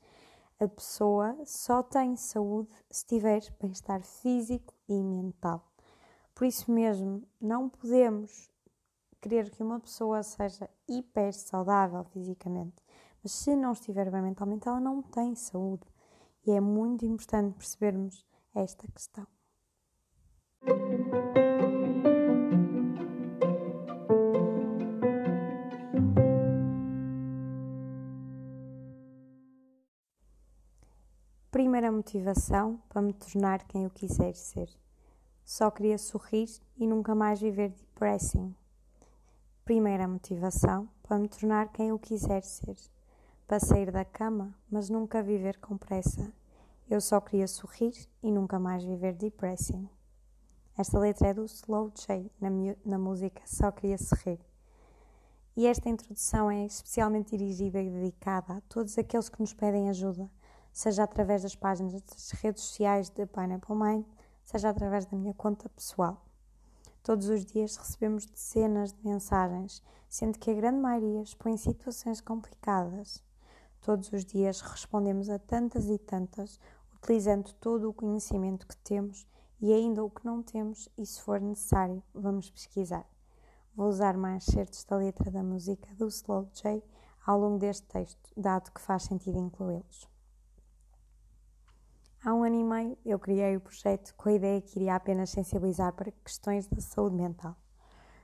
A 0.59 0.67
pessoa 0.67 1.37
só 1.45 1.83
tem 1.83 2.15
saúde 2.15 2.73
se 2.89 3.05
tiver 3.05 3.41
bem-estar 3.61 4.01
físico 4.01 4.73
e 4.89 5.03
mental. 5.03 5.63
Por 6.33 6.45
isso 6.45 6.71
mesmo, 6.71 7.23
não 7.39 7.69
podemos 7.69 8.49
querer 9.21 9.49
que 9.51 9.63
uma 9.63 9.79
pessoa 9.79 10.23
seja 10.23 10.69
hiper 10.87 11.33
saudável 11.33 12.03
fisicamente, 12.05 12.83
mas 13.21 13.31
se 13.31 13.55
não 13.55 13.73
estiver 13.73 14.09
bem 14.09 14.21
mentalmente, 14.21 14.67
ela 14.67 14.79
não 14.79 15.01
tem 15.01 15.35
saúde. 15.35 15.94
E 16.47 16.51
é 16.51 16.61
muito 16.61 17.03
importante 17.05 17.57
percebermos 17.57 18.23
esta 18.53 18.87
questão. 18.87 19.25
Primeira 31.49 31.91
motivação 31.91 32.79
para 32.89 33.01
me 33.01 33.13
tornar 33.13 33.65
quem 33.67 33.85
eu 33.85 33.89
quiser 33.89 34.35
ser. 34.35 34.69
Só 35.43 35.71
queria 35.71 35.97
sorrir 35.97 36.49
e 36.77 36.85
nunca 36.85 37.15
mais 37.15 37.41
viver 37.41 37.69
depressing. 37.69 38.53
Primeira 39.63 40.07
motivação 40.07 40.87
para 41.01 41.17
me 41.17 41.27
tornar 41.27 41.71
quem 41.71 41.89
eu 41.89 41.97
quiser 41.97 42.43
ser. 42.43 42.75
Para 43.47 43.59
sair 43.59 43.91
da 43.91 44.03
cama, 44.03 44.55
mas 44.69 44.89
nunca 44.89 45.21
viver 45.21 45.59
com 45.59 45.77
pressa. 45.77 46.33
Eu 46.89 46.99
só 46.99 47.21
queria 47.21 47.47
sorrir 47.47 47.93
e 48.21 48.31
nunca 48.31 48.59
mais 48.59 48.83
viver 48.83 49.13
depressing. 49.13 49.87
Esta 50.77 50.99
letra 50.99 51.29
é 51.29 51.33
do 51.33 51.45
Slow 51.45 51.91
J, 51.91 52.29
na, 52.41 52.49
na 52.85 52.97
música 52.97 53.41
Só 53.45 53.71
Queria 53.71 53.97
Sorrir. 53.97 54.39
E 55.55 55.67
esta 55.67 55.87
introdução 55.87 56.51
é 56.51 56.65
especialmente 56.65 57.37
dirigida 57.37 57.81
e 57.81 57.89
dedicada 57.89 58.55
a 58.55 58.61
todos 58.61 58.97
aqueles 58.97 59.29
que 59.29 59.39
nos 59.39 59.53
pedem 59.53 59.89
ajuda, 59.89 60.29
seja 60.73 61.03
através 61.03 61.43
das 61.43 61.55
páginas 61.55 62.01
das 62.01 62.31
redes 62.31 62.63
sociais 62.63 63.09
de 63.09 63.25
Pineapple 63.25 63.75
Mind, 63.75 64.05
seja 64.43 64.69
através 64.69 65.05
da 65.05 65.15
minha 65.17 65.33
conta 65.33 65.69
pessoal. 65.69 66.25
Todos 67.01 67.29
os 67.29 67.45
dias 67.45 67.77
recebemos 67.77 68.25
dezenas 68.25 68.91
de 68.91 69.07
mensagens, 69.07 69.81
sendo 70.09 70.37
que 70.37 70.51
a 70.51 70.55
grande 70.55 70.79
maioria 70.79 71.21
expõe 71.21 71.55
situações 71.55 72.19
complicadas. 72.19 73.23
Todos 73.85 74.11
os 74.11 74.25
dias 74.25 74.61
respondemos 74.61 75.29
a 75.29 75.37
tantas 75.37 75.87
e 75.87 75.99
tantas, 75.99 76.59
utilizando 76.95 77.53
todo 77.53 77.87
o 77.87 77.93
conhecimento 77.93 78.65
que 78.65 78.75
temos 78.77 79.27
e 79.61 79.71
ainda 79.71 80.03
o 80.03 80.09
que 80.09 80.25
não 80.25 80.41
temos, 80.41 80.89
e 80.97 81.05
se 81.05 81.21
for 81.21 81.39
necessário, 81.39 82.01
vamos 82.11 82.49
pesquisar. 82.49 83.05
Vou 83.75 83.87
usar 83.87 84.17
mais 84.17 84.43
certos 84.43 84.83
da 84.85 84.95
letra 84.95 85.29
da 85.29 85.43
música 85.43 85.87
do 85.93 86.07
Slow 86.07 86.49
J 86.51 86.83
ao 87.27 87.39
longo 87.39 87.59
deste 87.59 87.85
texto, 87.85 88.31
dado 88.35 88.71
que 88.71 88.81
faz 88.81 89.03
sentido 89.03 89.37
incluí-los. 89.37 90.09
Há 92.23 92.33
um 92.33 92.43
ano 92.43 92.55
e 92.55 92.63
meio 92.63 92.97
eu 93.05 93.19
criei 93.19 93.55
o 93.55 93.61
projeto 93.61 94.15
com 94.15 94.29
a 94.29 94.33
ideia 94.33 94.61
que 94.63 94.79
iria 94.79 94.95
apenas 94.95 95.29
sensibilizar 95.29 95.93
para 95.93 96.11
questões 96.11 96.65
da 96.65 96.81
saúde 96.81 97.17
mental. 97.17 97.55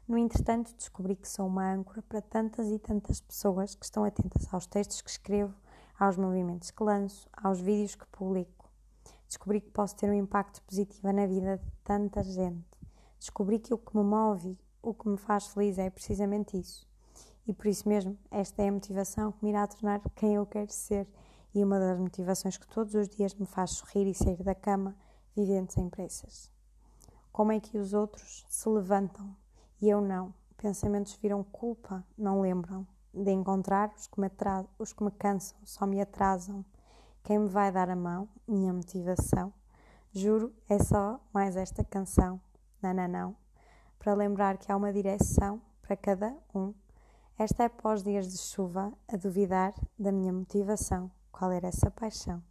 No 0.08 0.17
entretanto, 0.17 0.74
descobri 0.75 1.15
que 1.15 1.27
sou 1.27 1.48
uma 1.48 1.72
âncora 1.72 2.01
para 2.01 2.22
tantas 2.22 2.67
e 2.70 2.77
tantas 2.79 3.22
pessoas 3.22 3.75
que 3.75 3.86
estão 3.86 4.03
atentas 4.03 4.51
aos 4.53 4.65
textos 4.65 5.01
que 5.01 5.10
escrevo, 5.10 5.53
aos 5.98 6.17
movimentos 6.17 6.72
que 6.72 6.84
lanço, 6.84 7.29
aos 7.31 7.62
vídeos 7.62 7.96
que 7.96 8.05
publico. 8.08 8.70
Descobri 9.27 9.62
que 9.62 9.70
posso 9.70 9.96
ter 9.96 10.10
um 10.10 10.13
impacto 10.13 10.62
positivo 10.63 11.12
na 11.13 11.25
vida 11.25 11.58
de 11.58 11.72
tanta 11.84 12.22
gente. 12.24 12.65
Descobri 13.17 13.60
que 13.60 13.74
o 13.74 13.77
que 13.77 13.96
me 13.96 14.03
move, 14.03 14.58
o 14.81 14.93
que 14.93 15.08
me 15.08 15.17
faz 15.17 15.48
feliz 15.48 15.77
é 15.77 15.89
precisamente 15.89 16.60
isso. 16.60 16.86
E 17.48 17.53
por 17.53 17.67
isso 17.67 17.88
mesmo, 17.88 18.17
esta 18.29 18.62
é 18.62 18.67
a 18.67 18.72
motivação 18.72 19.31
que 19.31 19.43
me 19.43 19.51
irá 19.51 19.65
tornar 19.67 20.01
quem 20.15 20.36
eu 20.36 20.46
quero 20.46 20.72
ser 20.72 21.08
e 21.53 21.63
uma 21.63 21.79
das 21.79 22.00
motivações 22.00 22.58
que 22.58 22.67
todos 22.67 22.96
os 22.96 23.08
dias 23.08 23.34
me 23.36 23.46
faz 23.46 23.72
sorrir 23.72 24.08
e 24.08 24.13
sair 24.13 24.41
da 24.43 24.55
cama, 24.55 24.96
vivendo 25.36 25.72
sem 25.72 25.89
pressas. 25.89 26.51
Como 27.31 27.51
é 27.51 27.60
que 27.60 27.77
os 27.77 27.93
outros 27.93 28.46
se 28.50 28.67
levantam 28.67 29.36
e 29.81 29.89
eu 29.89 30.00
não? 30.00 30.33
Pensamentos 30.57 31.13
viram 31.15 31.43
culpa, 31.43 32.05
não 32.17 32.41
lembram 32.41 32.85
de 33.13 33.31
encontrar 33.31 33.91
os 33.97 34.07
que 34.07 34.21
me, 34.21 34.29
os 34.77 34.93
que 34.93 35.03
me 35.03 35.11
cansam, 35.11 35.57
só 35.63 35.85
me 35.85 36.00
atrasam. 36.00 36.63
Quem 37.23 37.39
me 37.39 37.50
vai 37.50 37.71
dar 37.71 37.89
a 37.89 37.95
mão, 37.95 38.29
minha 38.47 38.71
motivação. 38.71 39.53
Juro, 40.13 40.53
é 40.69 40.77
só 40.79 41.19
mais 41.33 41.55
esta 41.55 41.83
canção, 41.83 42.39
nananão, 42.81 43.35
para 43.97 44.13
lembrar 44.13 44.57
que 44.57 44.71
há 44.71 44.75
uma 44.75 44.93
direção 44.93 45.61
para 45.81 45.95
cada 45.95 46.35
um. 46.53 46.73
Esta 47.38 47.63
é 47.63 47.69
pós 47.69 48.03
dias 48.03 48.31
de 48.31 48.38
chuva 48.38 48.93
a 49.07 49.17
duvidar 49.17 49.73
da 49.97 50.11
minha 50.11 50.31
motivação 50.31 51.09
qual 51.31 51.51
era 51.51 51.67
essa 51.67 51.89
paixão. 51.89 52.43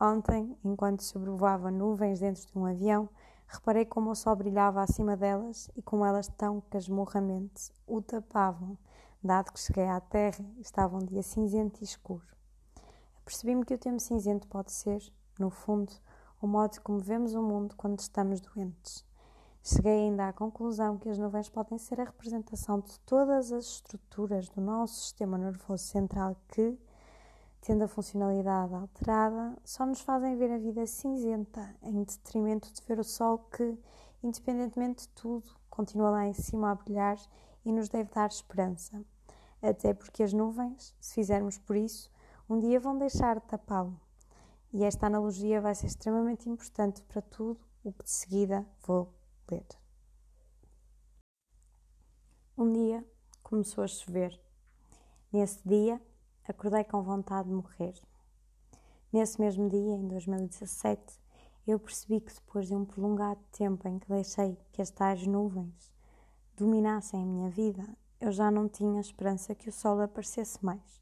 Ontem, 0.00 0.56
enquanto 0.64 1.02
sobrevoava 1.02 1.70
nuvens 1.70 2.20
dentro 2.20 2.46
de 2.46 2.58
um 2.58 2.66
avião, 2.66 3.08
reparei 3.48 3.86
como 3.86 4.10
o 4.10 4.14
sol 4.14 4.36
brilhava 4.36 4.82
acima 4.82 5.16
delas 5.16 5.70
e 5.74 5.82
como 5.82 6.04
elas 6.04 6.28
tão 6.28 6.60
casmurramente 6.70 7.72
o 7.86 8.00
tapavam, 8.02 8.76
dado 9.22 9.52
que 9.52 9.58
cheguei 9.58 9.88
à 9.88 10.00
terra 10.00 10.44
estava 10.58 10.96
um 10.96 11.04
dia 11.04 11.22
cinzento 11.22 11.80
e 11.80 11.84
escuro. 11.84 12.26
Percebi-me 13.24 13.64
que 13.64 13.74
o 13.74 13.78
tempo 13.78 14.00
cinzento 14.00 14.46
pode 14.46 14.72
ser, 14.72 15.02
no 15.38 15.50
fundo, 15.50 15.92
o 16.40 16.46
modo 16.46 16.80
como 16.82 17.00
vemos 17.00 17.34
o 17.34 17.42
mundo 17.42 17.74
quando 17.76 17.98
estamos 17.98 18.40
doentes. 18.40 19.04
Cheguei 19.62 20.06
ainda 20.06 20.28
à 20.28 20.32
conclusão 20.32 20.96
que 20.96 21.08
as 21.08 21.18
nuvens 21.18 21.48
podem 21.48 21.78
ser 21.78 22.00
a 22.00 22.04
representação 22.04 22.80
de 22.80 22.98
todas 23.00 23.50
as 23.50 23.64
estruturas 23.64 24.48
do 24.48 24.60
nosso 24.60 24.94
sistema 24.94 25.36
nervoso 25.36 25.84
central 25.84 26.36
que, 26.48 26.78
tendo 27.60 27.84
a 27.84 27.88
funcionalidade 27.88 28.74
alterada, 28.74 29.56
só 29.64 29.84
nos 29.84 30.00
fazem 30.00 30.36
ver 30.36 30.50
a 30.50 30.58
vida 30.58 30.86
cinzenta, 30.86 31.74
em 31.82 32.02
detrimento 32.02 32.72
de 32.72 32.82
ver 32.82 32.98
o 32.98 33.04
sol 33.04 33.38
que, 33.50 33.78
independentemente 34.22 35.02
de 35.02 35.08
tudo, 35.10 35.50
continua 35.68 36.10
lá 36.10 36.26
em 36.26 36.34
cima 36.34 36.70
a 36.70 36.74
brilhar 36.74 37.18
e 37.64 37.72
nos 37.72 37.88
deve 37.88 38.10
dar 38.10 38.28
esperança. 38.28 39.04
Até 39.60 39.92
porque 39.92 40.22
as 40.22 40.32
nuvens, 40.32 40.94
se 41.00 41.14
fizermos 41.14 41.58
por 41.58 41.76
isso, 41.76 42.10
um 42.48 42.58
dia 42.58 42.80
vão 42.80 42.96
deixar 42.96 43.40
de 43.40 43.46
tapá-lo. 43.46 44.00
E 44.72 44.84
esta 44.84 45.06
analogia 45.06 45.60
vai 45.60 45.74
ser 45.74 45.86
extremamente 45.86 46.48
importante 46.48 47.02
para 47.02 47.22
tudo 47.22 47.60
o 47.82 47.92
que 47.92 48.04
de 48.04 48.10
seguida 48.10 48.66
vou 48.86 49.12
ler. 49.50 49.66
Um 52.56 52.72
dia 52.72 53.04
começou 53.42 53.84
a 53.84 53.86
chover. 53.86 54.38
Nesse 55.32 55.66
dia, 55.66 56.00
acordei 56.48 56.82
com 56.82 57.02
vontade 57.02 57.48
de 57.48 57.54
morrer. 57.54 57.94
Nesse 59.12 59.38
mesmo 59.38 59.68
dia, 59.68 59.94
em 59.94 60.08
2017, 60.08 61.20
eu 61.66 61.78
percebi 61.78 62.20
que 62.20 62.32
depois 62.34 62.66
de 62.66 62.74
um 62.74 62.84
prolongado 62.84 63.40
tempo 63.52 63.86
em 63.86 63.98
que 63.98 64.08
deixei 64.08 64.56
que 64.72 64.80
as 64.80 64.90
tais 64.90 65.26
nuvens 65.26 65.92
dominassem 66.56 67.22
a 67.22 67.26
minha 67.26 67.50
vida, 67.50 67.84
eu 68.18 68.32
já 68.32 68.50
não 68.50 68.68
tinha 68.68 69.00
esperança 69.00 69.54
que 69.54 69.68
o 69.68 69.72
sol 69.72 70.00
aparecesse 70.00 70.64
mais. 70.64 71.00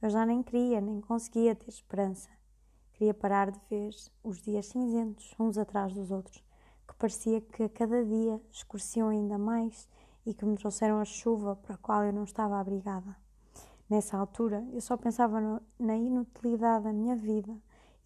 Eu 0.00 0.10
já 0.10 0.26
nem 0.26 0.42
queria, 0.42 0.80
nem 0.80 1.00
conseguia 1.00 1.56
ter 1.56 1.70
esperança. 1.70 2.28
Queria 2.92 3.14
parar 3.14 3.50
de 3.50 3.58
ver 3.70 3.94
os 4.22 4.42
dias 4.42 4.66
cinzentos, 4.66 5.34
uns 5.38 5.56
atrás 5.56 5.94
dos 5.94 6.10
outros, 6.10 6.44
que 6.86 6.94
parecia 6.94 7.40
que 7.40 7.62
a 7.62 7.68
cada 7.68 8.04
dia 8.04 8.40
escureciam 8.52 9.08
ainda 9.08 9.38
mais 9.38 9.88
e 10.26 10.34
que 10.34 10.44
me 10.44 10.56
trouxeram 10.56 11.00
a 11.00 11.04
chuva 11.04 11.56
para 11.56 11.74
a 11.74 11.78
qual 11.78 12.04
eu 12.04 12.12
não 12.12 12.24
estava 12.24 12.60
abrigada. 12.60 13.21
Nessa 13.92 14.16
altura, 14.16 14.66
eu 14.72 14.80
só 14.80 14.96
pensava 14.96 15.38
no, 15.38 15.60
na 15.78 15.94
inutilidade 15.94 16.84
da 16.84 16.92
minha 16.94 17.14
vida 17.14 17.54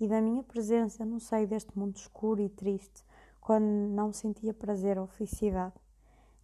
e 0.01 0.09
da 0.09 0.21
minha 0.21 0.43
presença 0.43 1.05
no 1.05 1.21
seio 1.21 1.47
deste 1.47 1.79
mundo 1.79 1.95
escuro 1.95 2.43
e 2.43 2.49
triste, 2.49 3.05
quando 3.41 3.65
não 3.65 4.13
sentia 4.13 4.53
prazer 4.53 4.99
ou 4.99 5.07
felicidade. 5.07 5.77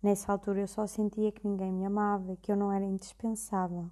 Nessa 0.00 0.30
altura, 0.30 0.60
eu 0.60 0.68
só 0.68 0.86
sentia 0.86 1.32
que 1.32 1.44
ninguém 1.44 1.72
me 1.72 1.84
amava 1.84 2.34
e 2.34 2.36
que 2.36 2.52
eu 2.52 2.56
não 2.56 2.70
era 2.70 2.84
indispensável. 2.84 3.90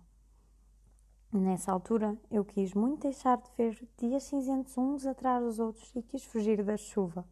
Nessa 1.32 1.72
altura, 1.72 2.16
eu 2.30 2.44
quis 2.44 2.72
muito 2.72 3.00
deixar 3.02 3.36
de 3.38 3.50
ver 3.58 3.88
dias 3.98 4.22
cinzentos 4.22 4.78
uns 4.78 5.04
atrás 5.04 5.42
dos 5.42 5.58
outros 5.58 5.90
e 5.96 6.02
quis 6.02 6.22
fugir 6.22 6.62
da 6.62 6.76
chuva. 6.76 7.26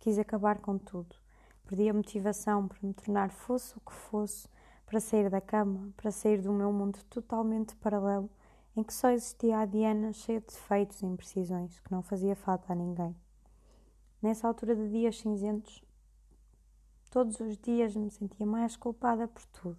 Quis 0.00 0.18
acabar 0.18 0.58
com 0.58 0.76
tudo. 0.76 1.16
Perdi 1.64 1.88
a 1.88 1.94
motivação 1.94 2.68
para 2.68 2.76
me 2.82 2.92
tornar 2.92 3.30
fosse 3.30 3.74
o 3.78 3.80
que 3.80 3.94
fosse 3.94 4.46
para 4.94 5.00
sair 5.00 5.28
da 5.28 5.40
cama, 5.40 5.92
para 5.96 6.12
sair 6.12 6.40
do 6.40 6.52
meu 6.52 6.72
mundo 6.72 7.00
totalmente 7.10 7.74
paralelo, 7.74 8.30
em 8.76 8.82
que 8.84 8.94
só 8.94 9.10
existia 9.10 9.58
a 9.58 9.66
Diana 9.66 10.12
cheia 10.12 10.40
de 10.40 10.46
defeitos 10.46 11.02
e 11.02 11.06
imprecisões, 11.06 11.80
que 11.80 11.90
não 11.90 12.00
fazia 12.00 12.36
falta 12.36 12.72
a 12.72 12.76
ninguém. 12.76 13.12
Nessa 14.22 14.46
altura 14.46 14.76
de 14.76 14.88
dias 14.88 15.18
cinzentos, 15.18 15.82
todos 17.10 17.40
os 17.40 17.58
dias 17.58 17.96
me 17.96 18.08
sentia 18.08 18.46
mais 18.46 18.76
culpada 18.76 19.26
por 19.26 19.44
tudo. 19.46 19.76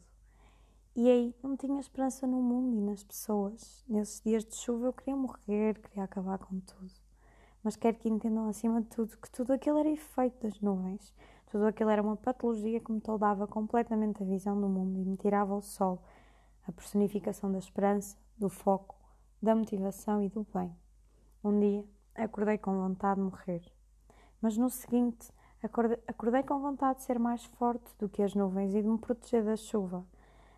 E 0.94 1.10
aí 1.10 1.34
não 1.42 1.56
tinha 1.56 1.80
esperança 1.80 2.28
no 2.28 2.42
mundo 2.42 2.76
e 2.76 2.82
nas 2.82 3.02
pessoas. 3.02 3.86
Nesses 3.88 4.20
dias 4.20 4.44
de 4.44 4.58
chuva 4.58 4.88
eu 4.88 4.94
queria 4.94 5.16
morrer, 5.16 5.80
queria 5.80 6.04
acabar 6.04 6.40
com 6.40 6.60
tudo. 6.60 6.92
Mas 7.64 7.78
quero 7.78 7.96
que 7.98 8.10
entendam 8.10 8.50
acima 8.50 8.82
de 8.82 8.88
tudo 8.88 9.18
que 9.18 9.32
tudo 9.32 9.54
aquilo 9.54 9.78
era 9.78 9.90
efeito 9.90 10.46
das 10.46 10.60
nuvens, 10.60 11.14
tudo 11.56 11.68
aquilo 11.68 11.90
era 11.90 12.04
uma 12.04 12.18
patologia 12.18 12.82
que 12.82 12.92
me 12.92 13.00
toldava 13.00 13.48
completamente 13.48 14.22
a 14.22 14.26
visão 14.26 14.60
do 14.60 14.68
mundo 14.68 15.00
e 15.00 15.06
me 15.06 15.16
tirava 15.16 15.56
o 15.56 15.62
sol, 15.62 16.04
a 16.68 16.72
personificação 16.74 17.50
da 17.50 17.58
esperança, 17.58 18.18
do 18.38 18.50
foco, 18.50 18.94
da 19.42 19.56
motivação 19.56 20.22
e 20.22 20.28
do 20.28 20.46
bem. 20.54 20.76
Um 21.42 21.58
dia 21.58 21.86
acordei 22.14 22.58
com 22.58 22.74
vontade 22.74 23.22
de 23.22 23.28
morrer, 23.28 23.62
mas 24.42 24.58
no 24.58 24.70
seguinte 24.70 25.32
acordei, 25.64 26.44
com 26.44 26.60
vontade 26.60 27.00
de 27.00 27.06
ser 27.06 27.18
mais 27.18 27.46
forte 27.46 27.90
do 27.98 28.10
que 28.10 28.22
as 28.22 28.36
nuvens 28.36 28.76
e 28.76 28.82
de 28.82 28.88
me 28.90 28.98
proteger 28.98 29.46
da 29.46 29.56
chuva, 29.56 30.06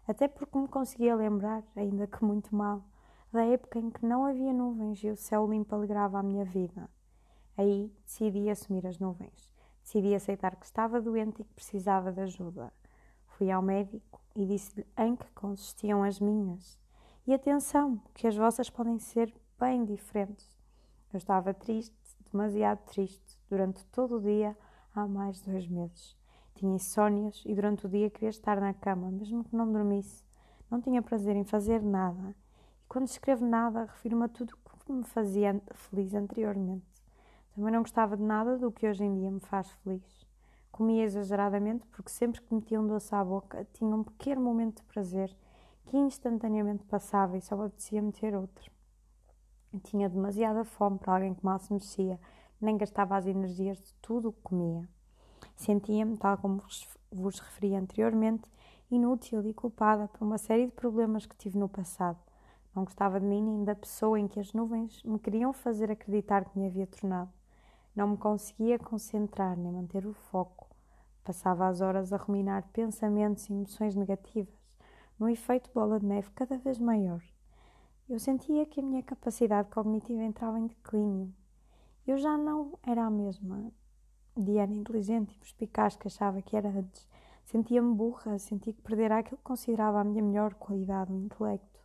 até 0.07 0.27
porque 0.27 0.57
me 0.57 0.67
conseguia 0.67 1.15
lembrar, 1.15 1.61
ainda 1.75 2.07
que 2.07 2.25
muito 2.25 2.55
mal, 2.55 2.83
da 3.31 3.45
época 3.45 3.77
em 3.77 3.91
que 3.91 4.03
não 4.03 4.25
havia 4.25 4.51
nuvens 4.51 5.03
e 5.03 5.11
o 5.11 5.15
céu 5.15 5.45
limpo 5.47 5.75
alegrava 5.75 6.17
a 6.17 6.23
minha 6.23 6.43
vida. 6.43 6.89
Aí 7.55 7.93
decidi 8.03 8.49
assumir 8.49 8.87
as 8.87 8.97
nuvens 8.97 9.56
Decidi 9.87 10.13
aceitar 10.13 10.57
que 10.57 10.65
estava 10.65 10.99
doente 10.99 11.41
e 11.41 11.45
que 11.45 11.53
precisava 11.53 12.11
de 12.11 12.19
ajuda. 12.19 12.73
Fui 13.25 13.49
ao 13.49 13.61
médico 13.61 14.21
e 14.35 14.45
disse-lhe 14.45 14.85
em 14.97 15.15
que 15.15 15.31
consistiam 15.31 16.03
as 16.03 16.19
minhas. 16.19 16.77
E 17.25 17.33
atenção, 17.33 17.97
que 18.13 18.27
as 18.27 18.35
vossas 18.35 18.69
podem 18.69 18.99
ser 18.99 19.33
bem 19.57 19.85
diferentes. 19.85 20.53
Eu 21.13 21.17
estava 21.17 21.53
triste, 21.53 21.95
demasiado 22.29 22.79
triste, 22.79 23.39
durante 23.49 23.85
todo 23.85 24.17
o 24.17 24.21
dia 24.21 24.57
há 24.93 25.07
mais 25.07 25.37
de 25.37 25.51
dois 25.51 25.65
meses. 25.69 26.17
Tinha 26.53 26.75
insónias 26.75 27.41
e 27.45 27.55
durante 27.55 27.85
o 27.85 27.89
dia 27.89 28.09
queria 28.09 28.27
estar 28.27 28.59
na 28.59 28.73
cama, 28.73 29.09
mesmo 29.09 29.45
que 29.45 29.55
não 29.55 29.71
dormisse. 29.71 30.21
Não 30.69 30.81
tinha 30.81 31.01
prazer 31.01 31.37
em 31.37 31.45
fazer 31.45 31.81
nada. 31.81 32.35
E 32.83 32.87
quando 32.89 33.07
escrevo 33.07 33.45
nada, 33.45 33.85
refiro-me 33.85 34.25
a 34.25 34.27
tudo 34.27 34.53
o 34.53 34.79
que 34.83 34.91
me 34.91 35.05
fazia 35.05 35.61
feliz 35.73 36.13
anteriormente. 36.13 36.96
Também 37.57 37.73
não 37.73 37.81
gostava 37.81 38.15
de 38.15 38.21
nada 38.21 38.55
do 38.55 38.71
que 38.71 38.87
hoje 38.87 39.03
em 39.03 39.15
dia 39.15 39.31
me 39.31 39.39
faz 39.39 39.67
feliz. 39.81 40.27
Comia 40.71 41.03
exageradamente 41.03 41.87
porque 41.87 42.11
sempre 42.11 42.39
que 42.39 42.53
metia 42.53 42.79
um 42.79 42.85
doce 42.85 43.15
à 43.15 43.25
boca 43.25 43.67
tinha 43.73 43.95
um 43.95 44.03
pequeno 44.03 44.39
momento 44.39 44.75
de 44.75 44.83
prazer 44.83 45.35
que 45.85 45.97
instantaneamente 45.97 46.83
passava 46.83 47.35
e 47.35 47.41
só 47.41 47.57
me 47.57 47.65
apetecia 47.65 47.99
meter 47.99 48.35
outro. 48.35 48.71
Tinha 49.85 50.07
demasiada 50.07 50.63
fome 50.63 50.99
para 50.99 51.13
alguém 51.13 51.33
que 51.33 51.43
mal 51.43 51.57
se 51.57 51.73
mexia, 51.73 52.19
nem 52.61 52.77
gastava 52.77 53.17
as 53.17 53.25
energias 53.25 53.79
de 53.79 53.91
tudo 54.03 54.29
o 54.29 54.33
que 54.33 54.41
comia. 54.43 54.87
Sentia-me, 55.55 56.15
tal 56.15 56.37
como 56.37 56.61
vos 57.11 57.39
referi 57.39 57.73
anteriormente, 57.73 58.47
inútil 58.91 59.43
e 59.47 59.51
culpada 59.51 60.07
por 60.09 60.23
uma 60.23 60.37
série 60.37 60.67
de 60.67 60.73
problemas 60.73 61.25
que 61.25 61.35
tive 61.35 61.57
no 61.57 61.67
passado. 61.67 62.19
Não 62.75 62.83
gostava 62.83 63.19
de 63.19 63.25
mim 63.25 63.41
nem 63.41 63.63
da 63.63 63.73
pessoa 63.73 64.19
em 64.19 64.27
que 64.27 64.39
as 64.39 64.53
nuvens 64.53 65.01
me 65.01 65.17
queriam 65.17 65.51
fazer 65.51 65.89
acreditar 65.89 66.45
que 66.45 66.59
me 66.59 66.67
havia 66.67 66.85
tornado. 66.85 67.31
Não 67.97 68.09
me 68.09 68.17
conseguia 68.17 68.77
concentrar 68.77 69.57
nem 69.57 69.71
manter 69.71 70.05
o 70.05 70.13
foco. 70.13 70.67
Passava 71.23 71.67
as 71.67 71.81
horas 71.81 72.13
a 72.13 72.17
ruminar 72.17 72.69
pensamentos 72.71 73.49
e 73.49 73.53
emoções 73.53 73.95
negativas, 73.95 74.53
num 75.19 75.27
efeito 75.27 75.71
bola 75.73 75.99
de 75.99 76.05
neve 76.05 76.29
cada 76.35 76.59
vez 76.59 76.77
maior. 76.77 77.23
Eu 78.07 78.19
sentia 78.19 78.67
que 78.67 78.81
a 78.81 78.83
minha 78.83 79.01
capacidade 79.01 79.71
cognitiva 79.71 80.21
entrava 80.21 80.59
em 80.59 80.67
declínio. 80.67 81.33
Eu 82.05 82.19
já 82.19 82.37
não 82.37 82.77
era 82.83 83.03
a 83.03 83.09
mesma 83.09 83.71
Diana 84.37 84.75
inteligente 84.75 85.33
e 85.33 85.39
perspicaz 85.39 85.95
que 85.95 86.05
achava 86.05 86.39
que 86.39 86.55
era 86.55 86.69
antes. 86.69 87.09
Sentia-me 87.45 87.95
burra, 87.95 88.37
senti 88.37 88.73
que 88.73 88.81
perdera 88.83 89.17
aquilo 89.17 89.37
que 89.37 89.43
considerava 89.43 90.01
a 90.01 90.03
minha 90.03 90.21
melhor 90.21 90.53
qualidade, 90.53 91.11
o 91.11 91.17
intelecto. 91.17 91.79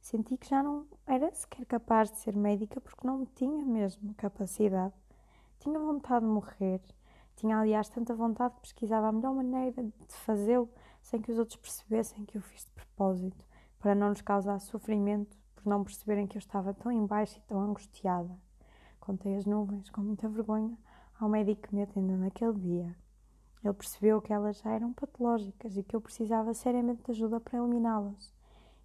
Senti 0.00 0.36
que 0.36 0.48
já 0.48 0.62
não 0.62 0.86
era 1.04 1.28
sequer 1.34 1.66
capaz 1.66 2.08
de 2.08 2.18
ser 2.18 2.36
médica 2.36 2.80
porque 2.80 3.04
não 3.04 3.26
tinha 3.26 3.64
mesmo 3.64 4.14
capacidade. 4.14 4.94
Tinha 5.60 5.78
vontade 5.78 6.24
de 6.24 6.30
morrer. 6.32 6.80
Tinha, 7.36 7.58
aliás, 7.58 7.88
tanta 7.88 8.14
vontade 8.14 8.54
que 8.54 8.62
pesquisava 8.62 9.08
a 9.08 9.12
melhor 9.12 9.34
maneira 9.34 9.82
de 9.82 10.14
fazê-lo 10.24 10.68
sem 11.02 11.20
que 11.20 11.30
os 11.30 11.38
outros 11.38 11.56
percebessem 11.56 12.24
que 12.24 12.38
eu 12.38 12.42
fiz 12.42 12.64
de 12.64 12.70
propósito, 12.70 13.44
para 13.78 13.94
não 13.94 14.08
nos 14.08 14.22
causar 14.22 14.58
sofrimento 14.58 15.38
por 15.54 15.68
não 15.68 15.84
perceberem 15.84 16.26
que 16.26 16.36
eu 16.36 16.40
estava 16.40 16.72
tão 16.72 16.90
embaixo 16.90 17.38
e 17.38 17.42
tão 17.42 17.60
angustiada. 17.60 18.34
Contei 18.98 19.36
as 19.36 19.44
nuvens 19.44 19.90
com 19.90 20.00
muita 20.00 20.28
vergonha 20.28 20.78
ao 21.20 21.28
médico 21.28 21.68
que 21.68 21.74
me 21.74 21.82
atendeu 21.82 22.16
naquele 22.16 22.54
dia. 22.54 22.96
Ele 23.62 23.74
percebeu 23.74 24.22
que 24.22 24.32
elas 24.32 24.58
já 24.60 24.70
eram 24.70 24.94
patológicas 24.94 25.76
e 25.76 25.82
que 25.82 25.94
eu 25.94 26.00
precisava 26.00 26.54
seriamente 26.54 27.02
de 27.02 27.10
ajuda 27.10 27.38
para 27.38 27.58
eliminá-las. 27.58 28.34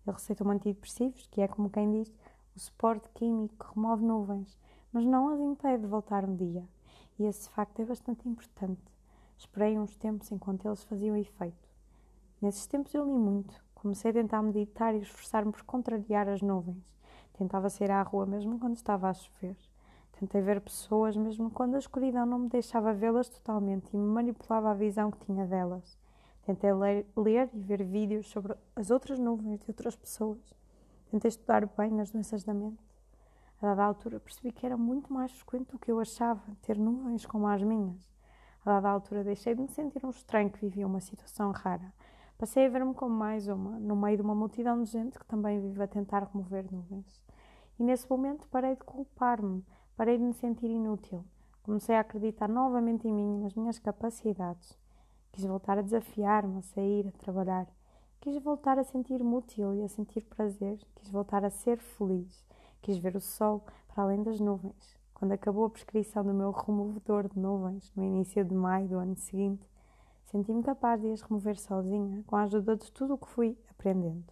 Ele 0.05 0.13
receitou-me 0.13 0.53
antidepressivos, 0.53 1.25
que 1.27 1.39
é 1.39 1.47
como 1.47 1.69
quem 1.69 1.89
diz, 1.89 2.13
o 2.53 2.59
suporte 2.59 3.07
químico 3.13 3.55
que 3.55 3.73
remove 3.73 4.03
nuvens, 4.03 4.57
mas 4.95 5.05
não 5.05 5.27
as 5.27 5.41
impede 5.41 5.81
de 5.81 5.87
voltar 5.87 6.23
um 6.23 6.37
dia. 6.37 6.63
E 7.19 7.25
esse 7.25 7.49
facto 7.49 7.81
é 7.81 7.85
bastante 7.85 8.29
importante. 8.29 8.81
Esperei 9.37 9.77
uns 9.77 9.93
tempos 9.97 10.31
enquanto 10.31 10.65
eles 10.65 10.85
faziam 10.85 11.17
efeito. 11.17 11.67
Nesses 12.41 12.65
tempos 12.65 12.93
eu 12.93 13.03
li 13.03 13.11
muito. 13.11 13.61
Comecei 13.73 14.11
a 14.11 14.13
tentar 14.13 14.41
meditar 14.41 14.95
e 14.95 14.99
esforçar-me 14.99 15.51
por 15.51 15.63
contrariar 15.63 16.29
as 16.29 16.41
nuvens. 16.41 16.81
Tentava 17.37 17.69
sair 17.69 17.91
à 17.91 18.01
rua 18.03 18.25
mesmo 18.25 18.57
quando 18.57 18.77
estava 18.77 19.09
a 19.09 19.13
chover. 19.13 19.57
Tentei 20.17 20.41
ver 20.41 20.61
pessoas, 20.61 21.17
mesmo 21.17 21.51
quando 21.51 21.75
a 21.75 21.79
escuridão 21.79 22.25
não 22.25 22.39
me 22.39 22.47
deixava 22.47 22.93
vê-las 22.93 23.27
totalmente 23.27 23.93
e 23.93 23.97
me 23.97 24.07
manipulava 24.07 24.71
a 24.71 24.73
visão 24.73 25.11
que 25.11 25.25
tinha 25.25 25.45
delas. 25.45 25.97
Tentei 26.45 26.71
ler, 26.71 27.05
ler, 27.17 27.49
e 27.53 27.59
ver 27.59 27.83
vídeos 27.83 28.29
sobre 28.29 28.55
as 28.73 28.89
outras 28.89 29.19
nuvens 29.19 29.59
de 29.59 29.65
outras 29.67 29.97
pessoas. 29.97 30.55
Tentei 31.11 31.27
estudar 31.27 31.65
bem 31.65 31.99
as 31.99 32.11
doenças 32.11 32.45
da 32.45 32.53
mente. 32.53 32.94
A 33.61 33.67
dada 33.67 33.83
altura 33.83 34.19
percebi 34.19 34.51
que 34.51 34.65
era 34.65 34.77
muito 34.77 35.11
mais 35.13 35.31
frequente 35.31 35.71
do 35.71 35.79
que 35.79 35.91
eu 35.91 35.99
achava 35.99 36.41
ter 36.61 36.77
nuvens 36.77 37.25
como 37.25 37.47
as 37.47 37.63
minhas. 37.63 38.13
A 38.65 38.73
dada 38.73 38.89
altura 38.89 39.23
deixei 39.23 39.55
de 39.55 39.61
me 39.61 39.67
sentir 39.69 40.05
um 40.05 40.09
estranho 40.09 40.49
que 40.49 40.59
vivia 40.59 40.85
uma 40.87 40.99
situação 40.99 41.51
rara. 41.51 41.93
Passei 42.37 42.65
a 42.65 42.69
ver-me 42.69 42.93
como 42.93 43.15
mais 43.15 43.47
uma, 43.47 43.79
no 43.79 43.95
meio 43.95 44.17
de 44.17 44.23
uma 44.23 44.35
multidão 44.35 44.83
de 44.83 44.89
gente 44.89 45.17
que 45.17 45.25
também 45.25 45.61
vive 45.61 45.81
a 45.81 45.87
tentar 45.87 46.27
remover 46.31 46.71
nuvens. 46.71 47.21
E 47.79 47.83
nesse 47.83 48.09
momento 48.09 48.47
parei 48.49 48.75
de 48.75 48.83
culpar-me 48.83 49.63
Parei 49.95 50.17
de 50.17 50.23
me 50.25 50.33
sentir 50.33 50.69
inútil. 50.69 51.23
Comecei 51.63 51.95
a 51.95 52.01
acreditar 52.01 52.49
novamente 52.49 53.07
em 53.07 53.13
mim 53.13 53.39
nas 53.39 53.53
minhas 53.53 53.79
capacidades. 53.79 54.77
Quis 55.31 55.45
voltar 55.45 55.77
a 55.77 55.81
desafiar-me, 55.81 56.59
a 56.59 56.61
sair, 56.61 57.07
a 57.07 57.11
trabalhar. 57.13 57.65
Quis 58.19 58.37
voltar 58.43 58.77
a 58.77 58.83
sentir-me 58.83 59.33
útil 59.33 59.73
e 59.73 59.83
a 59.83 59.87
sentir 59.87 60.25
prazer. 60.25 60.77
Quis 60.95 61.09
voltar 61.09 61.45
a 61.45 61.49
ser 61.49 61.77
feliz. 61.77 62.45
Quis 62.85 62.99
ver 62.99 63.15
o 63.15 63.19
sol 63.19 63.65
para 63.87 64.03
além 64.03 64.21
das 64.21 64.39
nuvens. 64.39 64.95
Quando 65.11 65.31
acabou 65.31 65.65
a 65.65 65.69
prescrição 65.71 66.23
do 66.23 66.35
meu 66.35 66.51
removedor 66.51 67.27
de 67.27 67.39
nuvens, 67.39 67.91
no 67.95 68.03
início 68.03 68.45
de 68.45 68.53
maio 68.53 68.87
do 68.87 68.99
ano 68.99 69.15
seguinte, 69.15 69.67
senti-me 70.25 70.61
capaz 70.61 71.01
de 71.01 71.09
as 71.09 71.21
remover 71.23 71.57
sozinha, 71.59 72.23
com 72.27 72.35
a 72.35 72.43
ajuda 72.43 72.75
de 72.75 72.91
tudo 72.91 73.15
o 73.15 73.17
que 73.17 73.27
fui 73.27 73.57
aprendendo. 73.71 74.31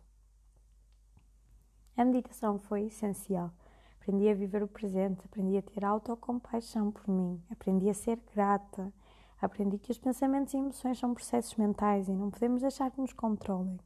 A 1.98 2.06
meditação 2.06 2.60
foi 2.60 2.84
essencial 2.84 3.52
Aprendi 4.00 4.30
a 4.30 4.36
viver 4.36 4.62
o 4.62 4.68
presente, 4.68 5.26
aprendi 5.26 5.58
a 5.58 5.62
ter 5.64 5.84
autocompaixão 5.84 6.92
por 6.92 7.08
mim, 7.08 7.42
aprendi 7.50 7.90
a 7.90 7.94
ser 7.96 8.22
grata, 8.36 8.94
aprendi 9.42 9.80
que 9.80 9.92
os 9.92 9.98
pensamentos 9.98 10.54
e 10.54 10.58
emoções 10.58 11.00
são 11.00 11.14
processos 11.16 11.56
mentais 11.56 12.08
e 12.08 12.12
não 12.12 12.30
podemos 12.30 12.62
deixar 12.62 12.92
que 12.92 13.02
nos 13.02 13.14
controlem. 13.14 13.80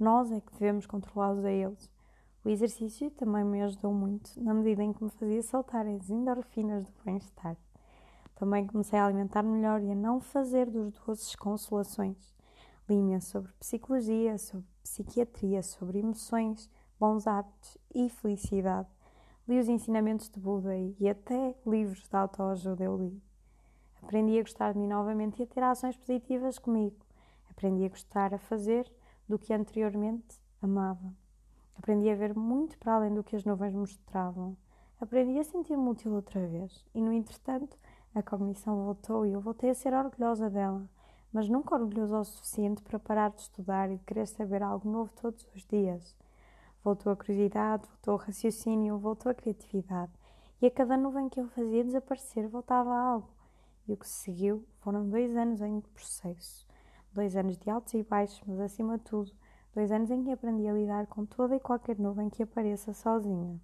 Nós 0.00 0.32
é 0.32 0.40
que 0.40 0.52
devemos 0.52 0.86
controlá-los 0.86 1.44
a 1.44 1.50
eles. 1.50 1.93
O 2.44 2.48
exercício 2.48 3.10
também 3.12 3.44
me 3.44 3.62
ajudou 3.62 3.92
muito, 3.92 4.30
na 4.42 4.52
medida 4.52 4.82
em 4.82 4.92
que 4.92 5.02
me 5.02 5.10
fazia 5.10 5.42
soltar 5.42 5.86
as 5.86 6.10
endorfinas 6.10 6.84
do 6.84 7.04
bem-estar. 7.04 7.56
Também 8.34 8.66
comecei 8.66 8.98
a 8.98 9.06
alimentar 9.06 9.42
melhor 9.42 9.82
e 9.82 9.90
a 9.90 9.94
não 9.94 10.20
fazer 10.20 10.68
dos 10.68 10.92
doces 10.92 11.34
consolações. 11.34 12.34
Li 12.88 13.20
sobre 13.22 13.50
psicologia, 13.52 14.36
sobre 14.36 14.66
psiquiatria, 14.82 15.62
sobre 15.62 16.00
emoções, 16.00 16.68
bons 17.00 17.26
hábitos 17.26 17.78
e 17.94 18.10
felicidade 18.10 18.88
li 19.46 19.58
os 19.58 19.68
ensinamentos 19.68 20.28
de 20.30 20.40
Buda 20.40 20.74
e 20.76 21.08
até 21.08 21.54
livros 21.66 22.08
de 22.08 22.16
autoajuda 22.16 22.84
eu 22.84 22.96
li. 22.96 23.22
Aprendi 24.02 24.38
a 24.38 24.42
gostar 24.42 24.72
de 24.72 24.78
mim 24.78 24.86
novamente 24.86 25.40
e 25.40 25.42
a 25.42 25.46
ter 25.46 25.62
ações 25.62 25.96
positivas 25.96 26.58
comigo. 26.58 26.96
Aprendi 27.50 27.84
a 27.84 27.88
gostar 27.88 28.34
a 28.34 28.38
fazer 28.38 28.90
do 29.28 29.38
que 29.38 29.52
anteriormente 29.52 30.40
amava. 30.62 31.23
Aprendi 31.76 32.08
a 32.10 32.14
ver 32.14 32.34
muito 32.34 32.78
para 32.78 32.94
além 32.94 33.14
do 33.14 33.24
que 33.24 33.36
as 33.36 33.44
nuvens 33.44 33.74
mostravam. 33.74 34.56
Aprendi 35.00 35.38
a 35.38 35.44
sentir-me 35.44 35.88
útil 35.88 36.14
outra 36.14 36.46
vez. 36.46 36.84
E, 36.94 37.00
no 37.00 37.12
entretanto, 37.12 37.76
a 38.14 38.22
cognição 38.22 38.84
voltou 38.84 39.26
e 39.26 39.32
eu 39.32 39.40
voltei 39.40 39.70
a 39.70 39.74
ser 39.74 39.92
orgulhosa 39.92 40.48
dela, 40.48 40.88
mas 41.32 41.48
nunca 41.48 41.74
orgulhosa 41.74 42.20
o 42.20 42.24
suficiente 42.24 42.80
para 42.82 42.98
parar 42.98 43.30
de 43.30 43.40
estudar 43.40 43.90
e 43.90 43.96
de 43.96 44.04
querer 44.04 44.26
saber 44.26 44.62
algo 44.62 44.88
novo 44.88 45.12
todos 45.20 45.46
os 45.54 45.64
dias. 45.66 46.16
Voltou 46.84 47.10
a 47.10 47.16
curiosidade, 47.16 47.88
voltou 47.88 48.14
o 48.14 48.18
raciocínio, 48.18 48.98
voltou 48.98 49.32
a 49.32 49.34
criatividade. 49.34 50.12
E 50.62 50.66
a 50.66 50.70
cada 50.70 50.96
nuvem 50.96 51.28
que 51.28 51.40
eu 51.40 51.48
fazia 51.48 51.82
desaparecer, 51.82 52.46
voltava 52.46 52.94
algo. 52.94 53.28
E 53.88 53.92
o 53.92 53.96
que 53.96 54.08
se 54.08 54.24
seguiu 54.24 54.64
foram 54.80 55.08
dois 55.08 55.36
anos 55.36 55.60
em 55.60 55.80
processo. 55.80 56.66
Dois 57.12 57.36
anos 57.36 57.56
de 57.58 57.68
altos 57.68 57.94
e 57.94 58.02
baixos, 58.02 58.42
mas 58.46 58.60
acima 58.60 58.96
de 58.96 59.04
tudo, 59.04 59.32
dois 59.74 59.90
anos 59.90 60.10
em 60.10 60.22
que 60.22 60.30
aprendi 60.30 60.66
a 60.68 60.72
lidar 60.72 61.06
com 61.06 61.26
toda 61.26 61.56
e 61.56 61.60
qualquer 61.60 61.98
nuvem 61.98 62.30
que 62.30 62.42
apareça 62.42 62.92
sozinha. 62.92 63.60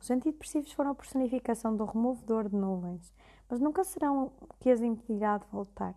Os 0.00 0.10
antidepressivos 0.10 0.72
foram 0.72 0.90
a 0.90 0.94
personificação 0.94 1.76
do 1.76 1.84
removedor 1.84 2.48
de 2.48 2.56
nuvens, 2.56 3.12
mas 3.48 3.60
nunca 3.60 3.84
serão 3.84 4.32
o 4.40 4.54
que 4.58 4.70
as 4.70 4.80
impedirá 4.80 5.38
de 5.38 5.46
voltar. 5.52 5.94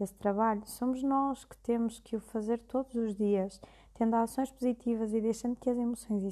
Esse 0.00 0.14
trabalho 0.14 0.62
somos 0.64 1.02
nós 1.02 1.44
que 1.44 1.56
temos 1.58 2.00
que 2.00 2.16
o 2.16 2.20
fazer 2.20 2.58
todos 2.58 2.94
os 2.94 3.14
dias 3.14 3.60
tendo 4.00 4.16
ações 4.16 4.50
positivas 4.50 5.12
e 5.12 5.20
deixando 5.20 5.56
que 5.56 5.68
as 5.68 5.76
emoções 5.76 6.22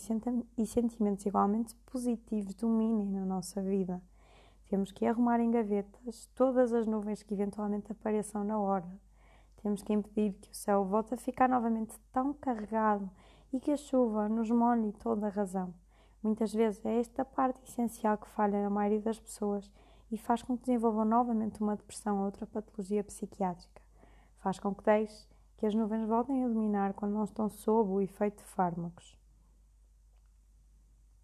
e 0.56 0.66
sentimentos 0.66 1.26
igualmente 1.26 1.76
positivos 1.84 2.54
dominem 2.54 3.10
na 3.10 3.26
nossa 3.26 3.60
vida. 3.60 4.00
Temos 4.70 4.90
que 4.90 5.04
arrumar 5.04 5.38
em 5.38 5.50
gavetas 5.50 6.30
todas 6.34 6.72
as 6.72 6.86
nuvens 6.86 7.22
que 7.22 7.34
eventualmente 7.34 7.92
apareçam 7.92 8.42
na 8.42 8.58
hora. 8.58 8.88
Temos 9.62 9.82
que 9.82 9.92
impedir 9.92 10.32
que 10.34 10.50
o 10.50 10.54
céu 10.54 10.84
volte 10.84 11.14
a 11.14 11.16
ficar 11.16 11.48
novamente 11.48 11.98
tão 12.12 12.32
carregado 12.32 13.10
e 13.52 13.58
que 13.58 13.72
a 13.72 13.76
chuva 13.76 14.28
nos 14.28 14.50
molhe 14.50 14.92
toda 14.92 15.26
a 15.26 15.30
razão. 15.30 15.74
Muitas 16.22 16.52
vezes 16.52 16.84
é 16.84 16.98
esta 16.98 17.24
parte 17.24 17.62
essencial 17.62 18.18
que 18.18 18.28
falha 18.28 18.62
na 18.62 18.70
maioria 18.70 19.00
das 19.00 19.18
pessoas 19.18 19.70
e 20.10 20.16
faz 20.16 20.42
com 20.42 20.56
que 20.56 20.66
desenvolvam 20.66 21.04
novamente 21.04 21.60
uma 21.60 21.76
depressão 21.76 22.18
ou 22.18 22.24
outra 22.26 22.46
patologia 22.46 23.04
psiquiátrica. 23.04 23.82
Faz 24.38 24.58
com 24.58 24.74
que 24.74 24.84
deixe 24.84 25.26
que 25.56 25.66
as 25.66 25.74
nuvens 25.74 26.06
voltem 26.06 26.44
a 26.44 26.48
dominar 26.48 26.94
quando 26.94 27.14
não 27.14 27.24
estão 27.24 27.48
sob 27.48 27.90
o 27.90 28.00
efeito 28.00 28.38
de 28.38 28.48
fármacos. 28.48 29.18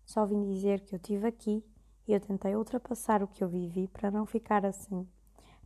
Só 0.05 0.27
vim 0.27 0.43
dizer 0.45 0.81
que 0.81 0.95
eu 0.95 0.99
estive 0.99 1.27
aqui 1.27 1.65
e 2.07 2.13
eu 2.13 2.21
tentei 2.21 2.55
ultrapassar 2.55 3.23
o 3.23 3.29
que 3.29 3.43
eu 3.43 3.49
vivi 3.49 3.89
para 3.89 4.11
não 4.11 4.27
ficar 4.27 4.67
assim. 4.67 5.09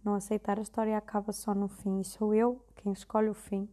Não 0.09 0.15
aceitar 0.15 0.59
a 0.59 0.63
história 0.63 0.97
acaba 0.97 1.35
só 1.35 1.55
no 1.55 1.69
fim 1.69 2.01
e 2.01 2.05
sou 2.05 2.33
eu 2.33 2.65
quem 2.77 2.95
escolhe 2.95 3.29
o 3.29 3.35
fim. 3.35 3.69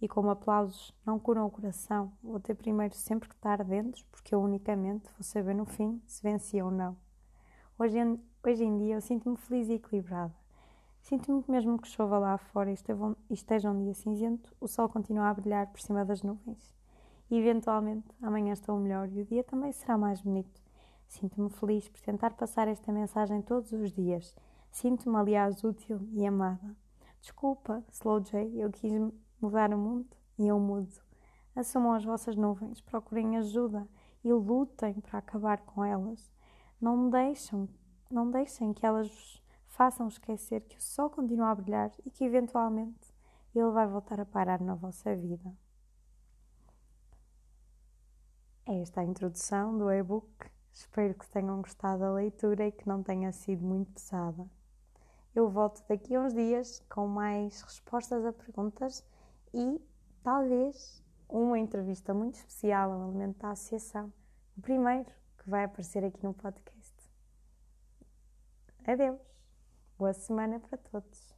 E 0.00 0.08
como 0.08 0.28
aplausos 0.28 0.92
não 1.06 1.20
curam 1.20 1.46
o 1.46 1.50
coração, 1.52 2.10
vou 2.20 2.40
ter 2.40 2.56
primeiro 2.56 2.96
sempre 2.96 3.28
que 3.28 3.36
estar 3.36 3.62
dentro, 3.62 4.04
porque 4.10 4.34
eu 4.34 4.40
unicamente 4.40 5.08
vou 5.16 5.22
saber 5.22 5.54
no 5.54 5.64
fim 5.64 6.02
se 6.04 6.20
venci 6.20 6.60
ou 6.60 6.68
não. 6.68 6.96
Hoje 7.78 7.96
em, 7.96 8.20
hoje 8.44 8.64
em 8.64 8.76
dia 8.76 8.96
eu 8.96 9.00
sinto-me 9.00 9.36
feliz 9.36 9.68
e 9.68 9.74
equilibrada. 9.74 10.34
Sinto-me 11.00 11.40
que 11.44 11.50
mesmo 11.52 11.78
que 11.78 11.86
chova 11.86 12.18
lá 12.18 12.36
fora 12.38 12.68
e 12.68 12.74
esteja 13.30 13.70
um 13.70 13.84
dia 13.84 13.94
cinzento, 13.94 14.52
o 14.60 14.66
sol 14.66 14.88
continua 14.88 15.28
a 15.28 15.34
brilhar 15.34 15.68
por 15.68 15.80
cima 15.80 16.04
das 16.04 16.24
nuvens. 16.24 16.74
E 17.30 17.38
eventualmente 17.38 18.08
amanhã 18.20 18.52
estou 18.52 18.76
melhor 18.80 19.08
e 19.12 19.20
o 19.20 19.24
dia 19.24 19.44
também 19.44 19.70
será 19.70 19.96
mais 19.96 20.20
bonito. 20.20 20.60
Sinto-me 21.06 21.50
feliz 21.50 21.88
por 21.88 22.00
tentar 22.00 22.30
passar 22.30 22.66
esta 22.66 22.90
mensagem 22.90 23.40
todos 23.40 23.70
os 23.70 23.92
dias. 23.92 24.34
Sinto-me, 24.72 25.16
aliás, 25.16 25.62
útil 25.62 26.00
e 26.12 26.26
amada. 26.26 26.74
Desculpa, 27.20 27.84
Slow 27.90 28.20
J, 28.20 28.50
eu 28.56 28.70
quis 28.72 28.90
mudar 29.40 29.72
o 29.72 29.78
mundo 29.78 30.08
e 30.38 30.48
eu 30.48 30.58
mudo. 30.58 30.90
Assumam 31.54 31.92
as 31.92 32.04
vossas 32.04 32.34
nuvens, 32.34 32.80
procurem 32.80 33.36
ajuda 33.36 33.86
e 34.24 34.32
lutem 34.32 34.94
para 34.94 35.18
acabar 35.18 35.58
com 35.58 35.84
elas. 35.84 36.32
Não 36.80 37.10
deixem, 37.10 37.68
não 38.10 38.30
deixem 38.30 38.72
que 38.72 38.84
elas 38.86 39.08
vos 39.08 39.42
façam 39.66 40.08
esquecer 40.08 40.62
que 40.62 40.78
o 40.78 40.82
sol 40.82 41.10
continua 41.10 41.50
a 41.50 41.54
brilhar 41.54 41.92
e 42.04 42.10
que 42.10 42.24
eventualmente 42.24 43.14
ele 43.54 43.70
vai 43.70 43.86
voltar 43.86 44.20
a 44.20 44.26
parar 44.26 44.60
na 44.60 44.74
vossa 44.74 45.14
vida. 45.14 45.54
Esta 48.64 49.02
é 49.02 49.04
a 49.04 49.06
introdução 49.06 49.76
do 49.76 49.92
e-book. 49.92 50.50
Espero 50.72 51.14
que 51.14 51.28
tenham 51.28 51.60
gostado 51.60 52.00
da 52.00 52.12
leitura 52.12 52.66
e 52.66 52.72
que 52.72 52.88
não 52.88 53.02
tenha 53.02 53.30
sido 53.32 53.62
muito 53.62 53.92
pesada. 53.92 54.48
Eu 55.34 55.48
volto 55.48 55.82
daqui 55.88 56.14
a 56.14 56.20
uns 56.20 56.34
dias 56.34 56.84
com 56.90 57.06
mais 57.06 57.62
respostas 57.62 58.24
a 58.24 58.32
perguntas 58.32 59.02
e 59.54 59.80
talvez 60.22 61.02
uma 61.26 61.58
entrevista 61.58 62.12
muito 62.12 62.34
especial 62.34 62.92
ao 62.92 63.08
elemento 63.08 63.38
da 63.38 63.52
associação, 63.52 64.12
o 64.56 64.60
primeiro 64.60 65.10
que 65.38 65.48
vai 65.48 65.64
aparecer 65.64 66.04
aqui 66.04 66.22
no 66.22 66.34
podcast. 66.34 66.92
Adeus! 68.86 69.20
Boa 69.96 70.12
semana 70.12 70.60
para 70.60 70.76
todos! 70.76 71.34